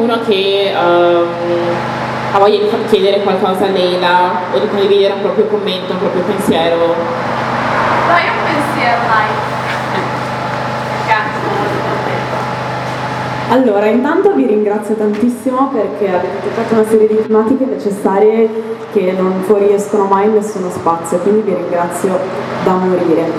[0.10, 1.28] qualcuno che um,
[2.32, 6.00] ha voglia di far chiedere qualcosa a Leila o di condividere un proprio commento, un
[6.00, 6.78] proprio pensiero.
[6.78, 9.48] No, un pensiero, dai.
[13.52, 18.48] Allora, intanto vi ringrazio tantissimo perché avete toccato una serie di tematiche necessarie
[18.92, 22.20] che non fuoriescono mai in nessuno spazio, quindi vi ringrazio
[22.64, 23.39] da morire.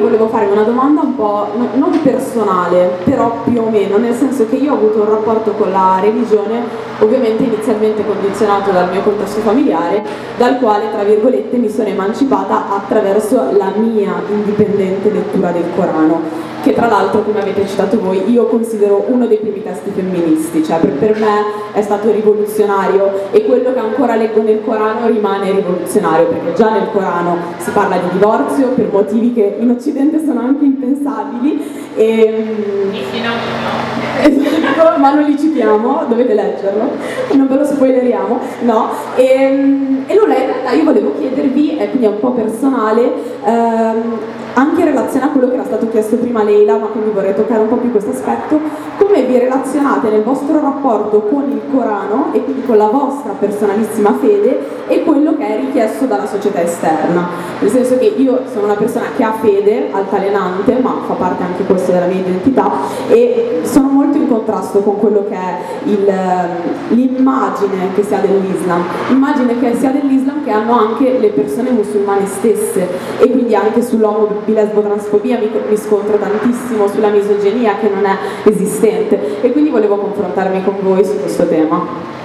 [0.00, 4.56] Volevo fare una domanda un po' non personale, però più o meno, nel senso che
[4.56, 10.02] io ho avuto un rapporto con la religione ovviamente inizialmente condizionato dal mio contesto familiare,
[10.36, 16.74] dal quale tra virgolette mi sono emancipata attraverso la mia indipendente lettura del Corano che
[16.74, 20.90] tra l'altro come avete citato voi io considero uno dei primi testi femministi, cioè per,
[20.92, 26.54] per, me è stato rivoluzionario e quello che ancora leggo nel Corano rimane rivoluzionario perché
[26.54, 31.88] già nel Corano si parla di divorzio per motivi che in Occidente sono anche impensabili.
[31.96, 32.44] E,
[34.22, 36.89] esatto, ma non li citiamo, dovete leggerlo,
[37.36, 38.88] non ve lo spoileriamo, no?
[39.16, 39.24] E,
[40.06, 43.12] e allora in realtà io volevo chiedervi, e quindi è un po' personale,
[43.44, 44.18] ehm,
[44.54, 47.60] anche in relazione a quello che era stato chiesto prima Leila, ma quindi vorrei toccare
[47.60, 48.60] un po' più questo aspetto,
[48.98, 54.14] come vi relazionate nel vostro rapporto con il Corano e quindi con la vostra personalissima
[54.20, 57.28] fede e quello che è richiesto dalla società esterna.
[57.60, 61.64] Nel senso che io sono una persona che ha fede altalenante, ma fa parte anche
[61.64, 62.70] questo della mia identità
[63.08, 66.12] e sono molto in contrasto con quello che è il,
[66.88, 71.70] l'immagine che si ha dell'Islam, immagine che si ha dell'Islam che hanno anche le persone
[71.70, 72.88] musulmane stesse.
[73.18, 79.40] E quindi anche sull'uomo bilesbo-transfobia mi, mi scontro tantissimo sulla misoginia che non è esistente.
[79.42, 82.19] E quindi volevo confrontarmi con voi su questo tema.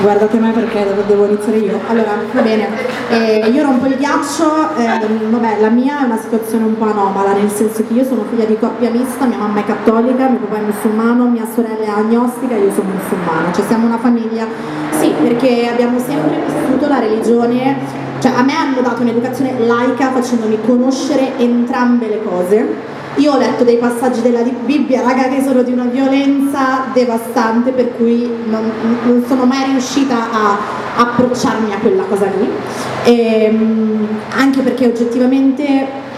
[0.00, 1.80] Guardate me perché devo iniziare io.
[1.88, 2.68] Allora, va bene,
[3.10, 4.86] eh, io rompo il ghiaccio, eh,
[5.30, 8.44] vabbè, la mia è una situazione un po' anomala, nel senso che io sono figlia
[8.44, 12.56] di coppia mista, mia mamma è cattolica, mio papà è musulmano, mia sorella è agnostica,
[12.56, 14.46] io sono musulmana, cioè siamo una famiglia,
[14.98, 17.76] sì, perché abbiamo sempre vissuto la religione,
[18.20, 23.64] cioè a me hanno dato un'educazione laica facendomi conoscere entrambe le cose io ho letto
[23.64, 28.70] dei passaggi della Bibbia, raga, che sono di una violenza devastante, per cui non,
[29.04, 30.58] non sono mai riuscita a
[30.96, 32.48] approcciarmi a quella cosa lì,
[33.04, 36.08] e, ehm, anche perché oggettivamente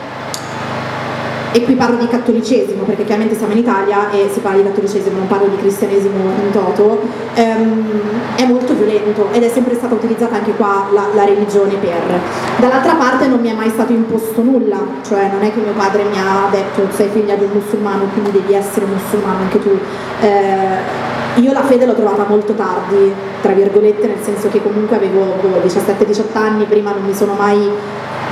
[1.52, 5.18] e qui parlo di cattolicesimo perché chiaramente siamo in Italia e si parla di cattolicesimo,
[5.18, 7.00] non parlo di cristianesimo in toto,
[7.34, 8.00] ehm,
[8.36, 12.20] è molto violento ed è sempre stata utilizzata anche qua la, la, religione per.
[12.58, 16.04] Dall'altra parte non mi è mai stato imposto nulla, cioè non è che mio padre
[16.04, 19.78] mi ha detto sei figlia di un musulmano quindi devi essere musulmano anche tu.
[20.20, 25.36] Eh, io la fede l'ho trovata molto tardi, tra virgolette, nel senso che comunque avevo
[25.64, 27.70] 17-18 anni, prima non mi sono mai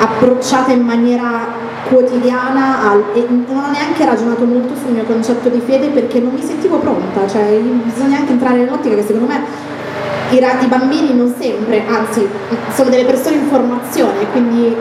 [0.01, 1.46] approcciata in maniera
[1.88, 6.32] quotidiana al, e non ho neanche ragionato molto sul mio concetto di fede perché non
[6.32, 9.42] mi sentivo pronta, cioè bisogna anche entrare nell'ottica che secondo me
[10.30, 12.26] i, i bambini non sempre, anzi
[12.72, 14.74] sono delle persone in formazione, quindi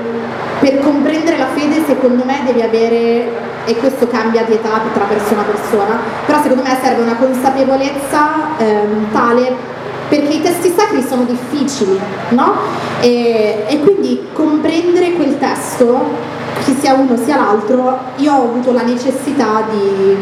[0.59, 5.41] per comprendere la fede secondo me devi avere, e questo cambia di età tra persona
[5.41, 9.77] a persona, però secondo me serve una consapevolezza ehm, tale
[10.09, 11.97] perché i testi sacri sono difficili,
[12.29, 12.53] no?
[12.99, 18.81] E, e quindi comprendere quel testo chi sia uno sia l'altro, io ho avuto la
[18.81, 20.15] necessità di,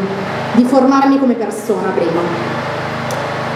[0.52, 2.20] di formarmi come persona prima.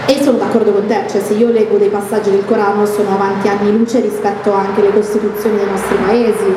[0.07, 3.49] E sono d'accordo con te, cioè se io leggo dei passaggi del Corano sono avanti
[3.49, 6.55] anni luce rispetto anche alle costituzioni dei nostri paesi.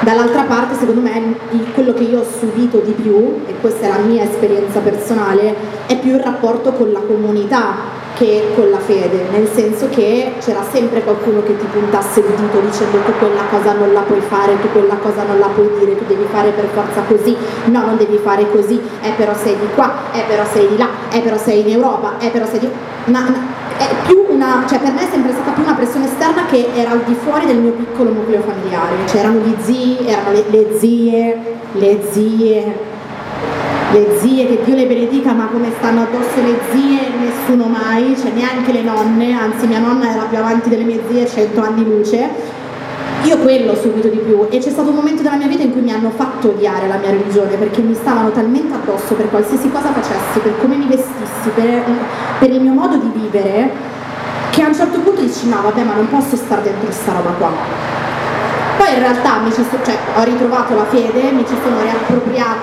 [0.00, 1.36] Dall'altra parte, secondo me,
[1.74, 5.54] quello che io ho subito di più, e questa è la mia esperienza personale,
[5.86, 10.64] è più il rapporto con la comunità che con la fede, nel senso che c'era
[10.72, 14.58] sempre qualcuno che ti puntasse il dito dicendo tu quella cosa non la puoi fare,
[14.60, 17.36] tu quella cosa non la puoi dire, tu devi fare per forza così,
[17.66, 20.88] no non devi fare così, eh però sei di qua, eh però sei di là,
[21.10, 22.70] eh però sei in Europa, eh però sei di...
[23.04, 23.46] Una, una,
[23.76, 26.92] è più una, cioè per me è sempre stata più una pressione esterna che era
[26.92, 30.78] al di fuori del mio piccolo nucleo familiare, cioè erano gli zii, erano le, le
[30.78, 31.38] zie,
[31.72, 32.94] le zie,
[33.98, 38.30] le zie, che Dio le benedica, ma come stanno addosso le zie nessuno mai, cioè
[38.32, 42.54] neanche le nonne, anzi mia nonna era più avanti delle mie zie, cento anni luce.
[43.22, 45.72] Io quello ho subito di più e c'è stato un momento della mia vita in
[45.72, 49.68] cui mi hanno fatto odiare la mia religione perché mi stavano talmente addosso per qualsiasi
[49.70, 51.82] cosa facessi, per come mi vestissi, per,
[52.38, 53.72] per il mio modo di vivere,
[54.50, 57.30] che a un certo punto dici no vabbè ma non posso stare dentro questa roba
[57.30, 58.15] qua
[58.86, 61.74] poi in realtà mi ci so, cioè, ho ritrovato la fede, mi sono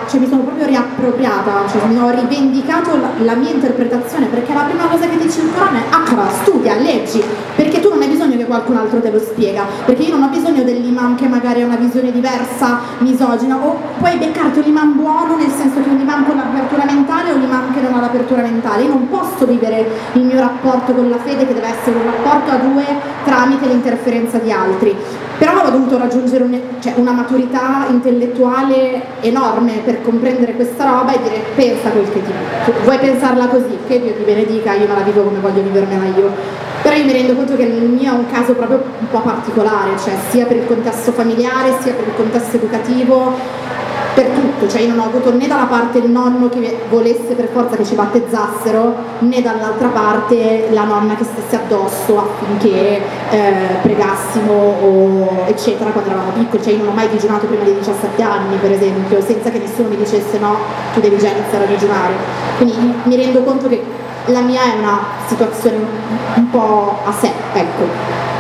[0.08, 4.62] cioè mi sono proprio riappropriata, cioè mi ho rivendicato la, la, mia interpretazione, perché la
[4.62, 7.22] prima cosa che dice il Corano è Akra, studia, leggi,
[7.56, 10.30] perché tu non hai bisogno che qualcun altro te lo spiega, perché io non ho
[10.30, 15.36] bisogno dell'imam che magari ha una visione diversa, misogina, o puoi beccarti un imam buono
[15.36, 18.42] nel senso che un imam con l'apertura mentale o un imam che non ha l'apertura
[18.42, 18.84] mentale.
[18.84, 22.52] Io non posso vivere il mio rapporto con la fede che deve essere un rapporto
[22.52, 22.86] a due
[23.26, 24.96] tramite l'interferenza di altri
[25.38, 31.22] però avevo dovuto raggiungere un, cioè, una maturità intellettuale enorme per comprendere questa roba e
[31.22, 32.32] dire pensa quel che ti
[32.84, 36.32] vuoi pensarla così, che Dio ti benedica, io non la vivo come voglio vivermela io.
[36.82, 39.92] Però io mi rendo conto che il mio è un caso proprio un po' particolare,
[40.04, 43.34] cioè sia per il contesto familiare, sia per il contesto educativo,
[44.14, 47.50] per tutto, cioè io non ho avuto né dalla parte il nonno che volesse per
[47.52, 53.02] forza che ci battezzassero, né dall'altra parte la nonna che stesse addosso affinché
[53.32, 57.76] eh, pregassimo o eccetera quando eravamo piccoli, cioè io non ho mai digiunato prima dei
[57.76, 60.56] 17 anni per esempio, senza che nessuno mi dicesse no,
[60.94, 62.14] tu devi già iniziare a digiunare.
[62.58, 63.82] Quindi mi rendo conto che
[64.26, 65.78] la mia è una situazione
[66.36, 68.32] un po' a sé, ecco.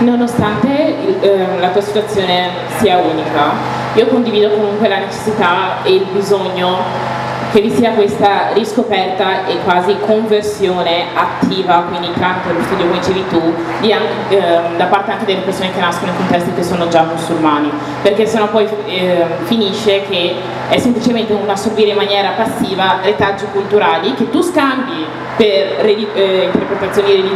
[0.00, 7.16] Nonostante eh, la tua situazione sia unica, io condivido comunque la necessità e il bisogno
[7.50, 13.24] che vi sia questa riscoperta e quasi conversione attiva, quindi tramite lo studio come dicevi
[13.28, 14.38] tu, di, eh,
[14.76, 17.70] da parte anche delle persone che nascono in contesti che sono già musulmani,
[18.02, 20.34] perché sennò poi eh, finisce che
[20.68, 27.32] è semplicemente un assorbire in maniera passiva retaggi culturali che tu scambi per eh, interpretazioni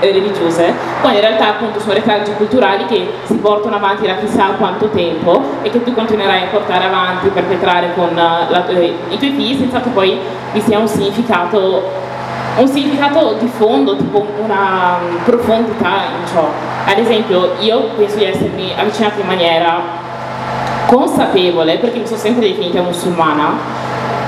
[0.00, 4.46] eh, religiose, quando in realtà appunto sono retaggi culturali che si portano avanti da chissà
[4.58, 9.16] quanto tempo e che tu continuerai a portare avanti, perpetrare con eh, la, eh, i
[9.18, 10.18] tuoi figli senza che poi
[10.52, 12.02] vi sia un significato
[12.56, 16.48] un significato di fondo, tipo una profondità in ciò.
[16.86, 19.80] Ad esempio, io penso di essermi avvicinata in maniera
[20.86, 23.56] consapevole, perché mi sono sempre definita musulmana,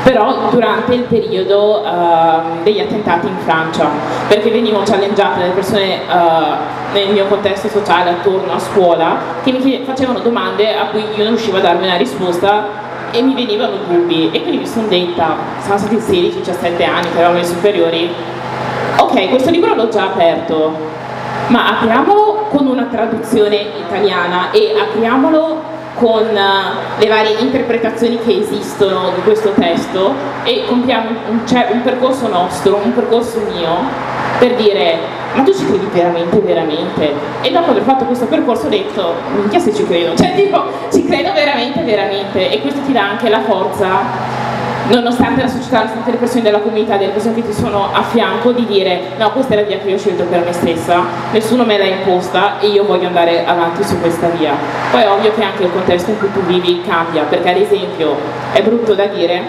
[0.02, 3.88] però durante il periodo uh, degli attentati in Francia,
[4.28, 9.82] perché venivo challengata dalle persone uh, nel mio contesto sociale attorno a scuola che mi
[9.84, 12.85] facevano domande a cui io non riuscivo a darmi una risposta
[13.16, 14.30] e mi venivano dubbi.
[14.30, 18.10] E quindi mi sono detta, sono stati 16-17 anni che eravamo ai superiori,
[18.98, 20.76] ok questo libro l'ho già aperto,
[21.48, 29.12] ma apriamolo con una traduzione italiana e apriamolo con uh, le varie interpretazioni che esistono
[29.14, 30.12] di questo testo
[30.44, 33.78] e compiamo un, cioè, un percorso nostro, un percorso mio
[34.38, 34.98] per dire
[35.36, 37.12] ma tu ci credi veramente, veramente?
[37.42, 41.04] E dopo aver fatto questo percorso ho detto, minchia se ci credo, cioè tipo ci
[41.04, 44.44] credo veramente, veramente e questo ti dà anche la forza
[44.88, 48.52] nonostante la società, nonostante le persone della comunità, delle persone che ti sono a fianco,
[48.52, 51.64] di dire no, questa è la via che io ho scelto per me stessa, nessuno
[51.64, 54.54] me l'ha imposta e io voglio andare avanti su questa via.
[54.90, 58.16] Poi è ovvio che anche il contesto in cui tu vivi cambia, perché ad esempio
[58.52, 59.42] è brutto da dire,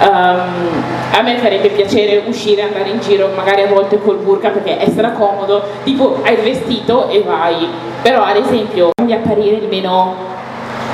[0.00, 4.78] Um, a me farebbe piacere uscire, andare in giro, magari a volte col burka perché
[4.78, 7.66] è comodo, tipo hai il vestito e vai,
[8.00, 10.14] però ad esempio di apparire il meno,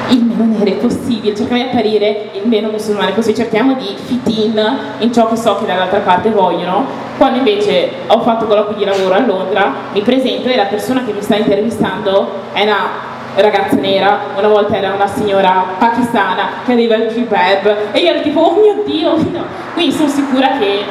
[0.08, 4.78] il meno nere possibile, cerchiamo di apparire il meno musulmane possibile, cerchiamo di fit in
[5.00, 6.86] in ciò che so che dall'altra parte vogliono,
[7.18, 11.12] quando invece ho fatto colloqui di lavoro a Londra, mi presento e la persona che
[11.12, 16.96] mi sta intervistando è una ragazza nera, una volta era una signora pakistana che aveva
[16.96, 19.44] il jibab e io ero tipo oh mio dio, no.
[19.74, 20.84] quindi sono sicura che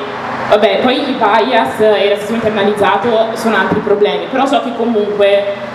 [0.49, 5.71] vabbè poi il bias e il razzismo internalizzato sono altri problemi, però so che comunque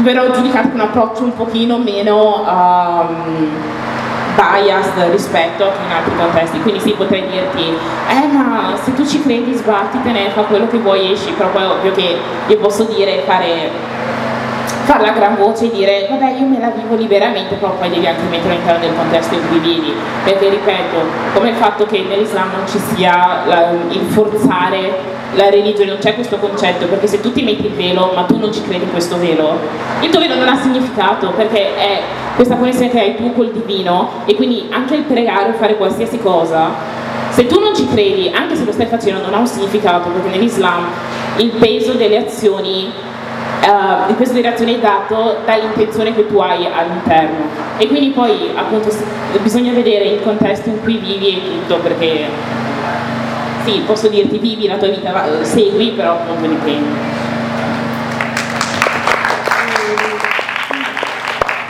[0.00, 3.50] verrò giudicato con un approccio un pochino meno um,
[4.34, 7.76] biased rispetto a in altri contesti, quindi sì potrei dirti
[8.08, 11.68] eh ma se tu ci credi sbattitene, fa quello che vuoi esci, però poi è
[11.68, 12.16] ovvio che
[12.46, 13.70] io posso dire fare
[14.84, 18.06] farla a gran voce e dire vabbè io me la vivo liberamente, però poi devi
[18.06, 20.96] anche mettere all'interno del contesto in cui vivi, perché ripeto,
[21.34, 26.14] come il fatto che nell'Islam non ci sia la, il forzare la religione, non c'è
[26.14, 28.90] questo concetto, perché se tu ti metti il velo ma tu non ci credi in
[28.90, 29.58] questo velo,
[30.00, 32.00] il tuo velo non ha significato, perché è
[32.34, 36.18] questa connessione che hai tu col divino e quindi anche il pregare o fare qualsiasi
[36.18, 37.00] cosa
[37.32, 40.28] se tu non ci credi, anche se lo stai facendo, non ha un significato, perché
[40.28, 40.84] nell'Islam
[41.36, 42.92] il peso delle azioni
[43.66, 48.90] uh, di questa direzione è dato dall'intenzione che tu hai all'interno e quindi poi appunto
[49.40, 52.28] bisogna vedere il contesto in cui vivi e tutto perché
[53.64, 57.20] sì, posso dirti vivi la tua vita, segui, però appunto dipende.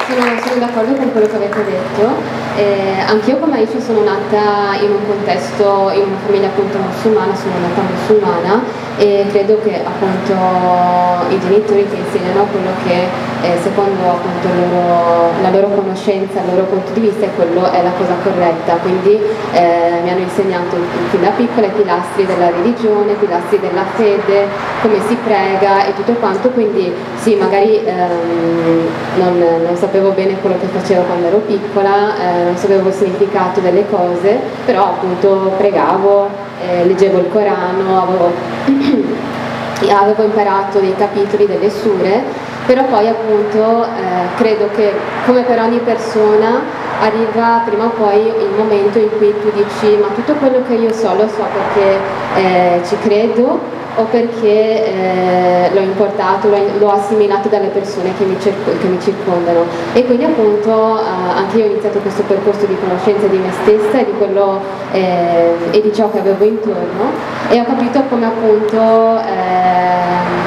[0.09, 2.41] Sono, sono d'accordo con quello che avete detto.
[2.57, 7.55] Eh, anch'io come Aisha sono nata in un contesto, in una famiglia appunto musulmana, sono
[7.61, 14.49] nata musulmana e credo che appunto i genitori ti insegnano quello che eh, secondo appunto
[14.55, 18.77] loro, la loro conoscenza, il loro punto di vista e quello è la cosa corretta,
[18.77, 19.21] quindi
[19.53, 20.77] eh, mi hanno insegnato
[21.11, 24.47] fin da piccola i pilastri della religione, i pilastri della fede,
[24.81, 30.57] come si prega e tutto quanto, quindi sì magari ehm, non, non, sapevo bene quello
[30.59, 36.29] che facevo quando ero piccola, eh, non sapevo il significato delle cose, però appunto pregavo,
[36.65, 38.33] eh, leggevo il Corano, avevo,
[39.91, 44.93] avevo, imparato dei capitoli delle sure però poi appunto eh, credo che
[45.27, 46.61] come per ogni persona
[47.01, 50.93] arriva prima o poi il momento in cui tu dici ma tutto quello che io
[50.93, 51.99] so lo so perché
[52.37, 58.87] eh, ci credo o perché eh, l'ho importato, l'ho, assimilato dalle persone che mi, che
[58.87, 59.65] mi circondano.
[59.93, 61.03] E quindi appunto eh,
[61.37, 64.61] anche io ho iniziato questo percorso di conoscenza di me stessa e di, quello,
[64.93, 67.11] eh, e di ciò che avevo intorno
[67.51, 70.42] e ho capito come appunto ehm,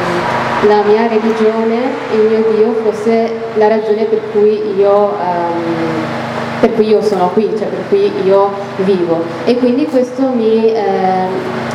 [0.64, 1.78] la mia religione,
[2.14, 5.14] il mio Dio fosse la ragione per cui io...
[5.20, 6.25] Ehm,
[6.66, 9.22] per cui io sono qui, cioè per cui io vivo.
[9.46, 11.28] E quindi questo mi, eh,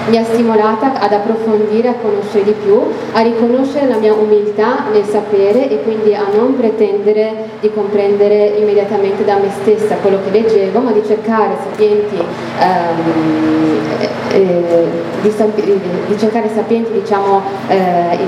[0.09, 2.83] mi ha stimolata ad approfondire, a conoscere di più,
[3.13, 9.25] a riconoscere la mia umiltà nel sapere e quindi a non pretendere di comprendere immediatamente
[9.25, 12.17] da me stessa quello che leggevo, ma di cercare sapienti,
[12.59, 13.79] ehm,
[14.33, 14.87] eh,
[15.23, 18.19] di, di, cercare sapienti diciamo, eh,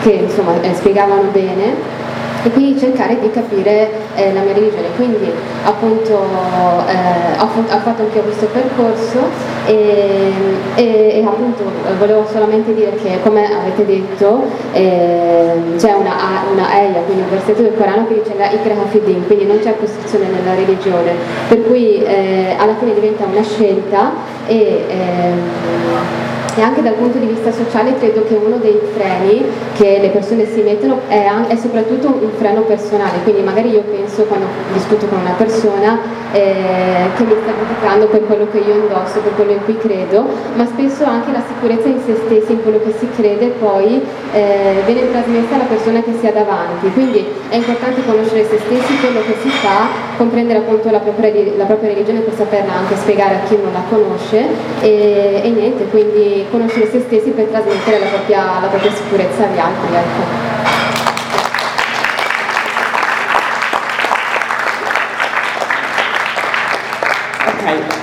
[0.00, 1.95] che insomma, eh, spiegavano bene
[2.42, 4.88] e quindi cercare di capire eh, la mia religione.
[4.96, 5.30] Quindi
[5.64, 9.28] appunto eh, ho, ho, fatto anche questo percorso
[9.66, 10.32] e,
[10.74, 11.64] e, e, appunto
[11.98, 16.14] volevo solamente dire che come avete detto eh, c'è una,
[16.52, 19.76] una Eia, quindi un versetto del Corano che dice la Ikra Hafidin, quindi non c'è
[19.78, 21.12] costruzione nella religione,
[21.48, 24.12] per cui eh, alla fine diventa una scelta
[24.46, 29.44] e ehm, e anche dal punto di vista sociale credo che uno dei freni
[29.74, 34.22] che le persone si mettono è, è soprattutto un freno personale, quindi magari io penso
[34.24, 35.98] quando discuto con una persona
[36.32, 40.26] eh, che mi sta criticando per quello che io indosso, per quello in cui credo,
[40.54, 44.02] ma spesso anche la sicurezza in se stessi, in quello che si crede, poi
[44.32, 46.90] eh, viene trasmessa alla persona che si ha davanti.
[46.92, 51.64] Quindi è importante conoscere se stessi, quello che si fa, comprendere appunto la propria, la
[51.64, 54.46] propria religione per saperla anche spiegare a chi non la conosce
[54.80, 59.58] e, e niente, quindi conoscere se stessi per trasmettere la propria, la propria sicurezza agli
[59.58, 59.94] altri.
[59.94, 60.54] Ecco.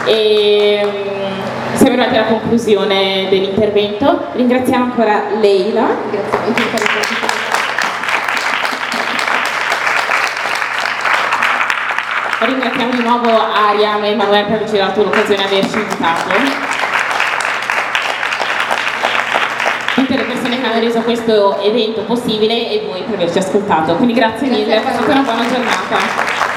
[0.05, 4.27] E mm, siamo arrivati alla conclusione dell'intervento.
[4.33, 5.87] Ringraziamo ancora Leila.
[12.39, 16.72] Ringraziamo di nuovo Ariam e Emanuele per averci dato l'occasione di averci invitato.
[19.95, 23.95] Tutte le persone che hanno reso questo evento possibile e voi per averci ascoltato.
[23.95, 26.52] Quindi grazie mille, passate una buona giornata.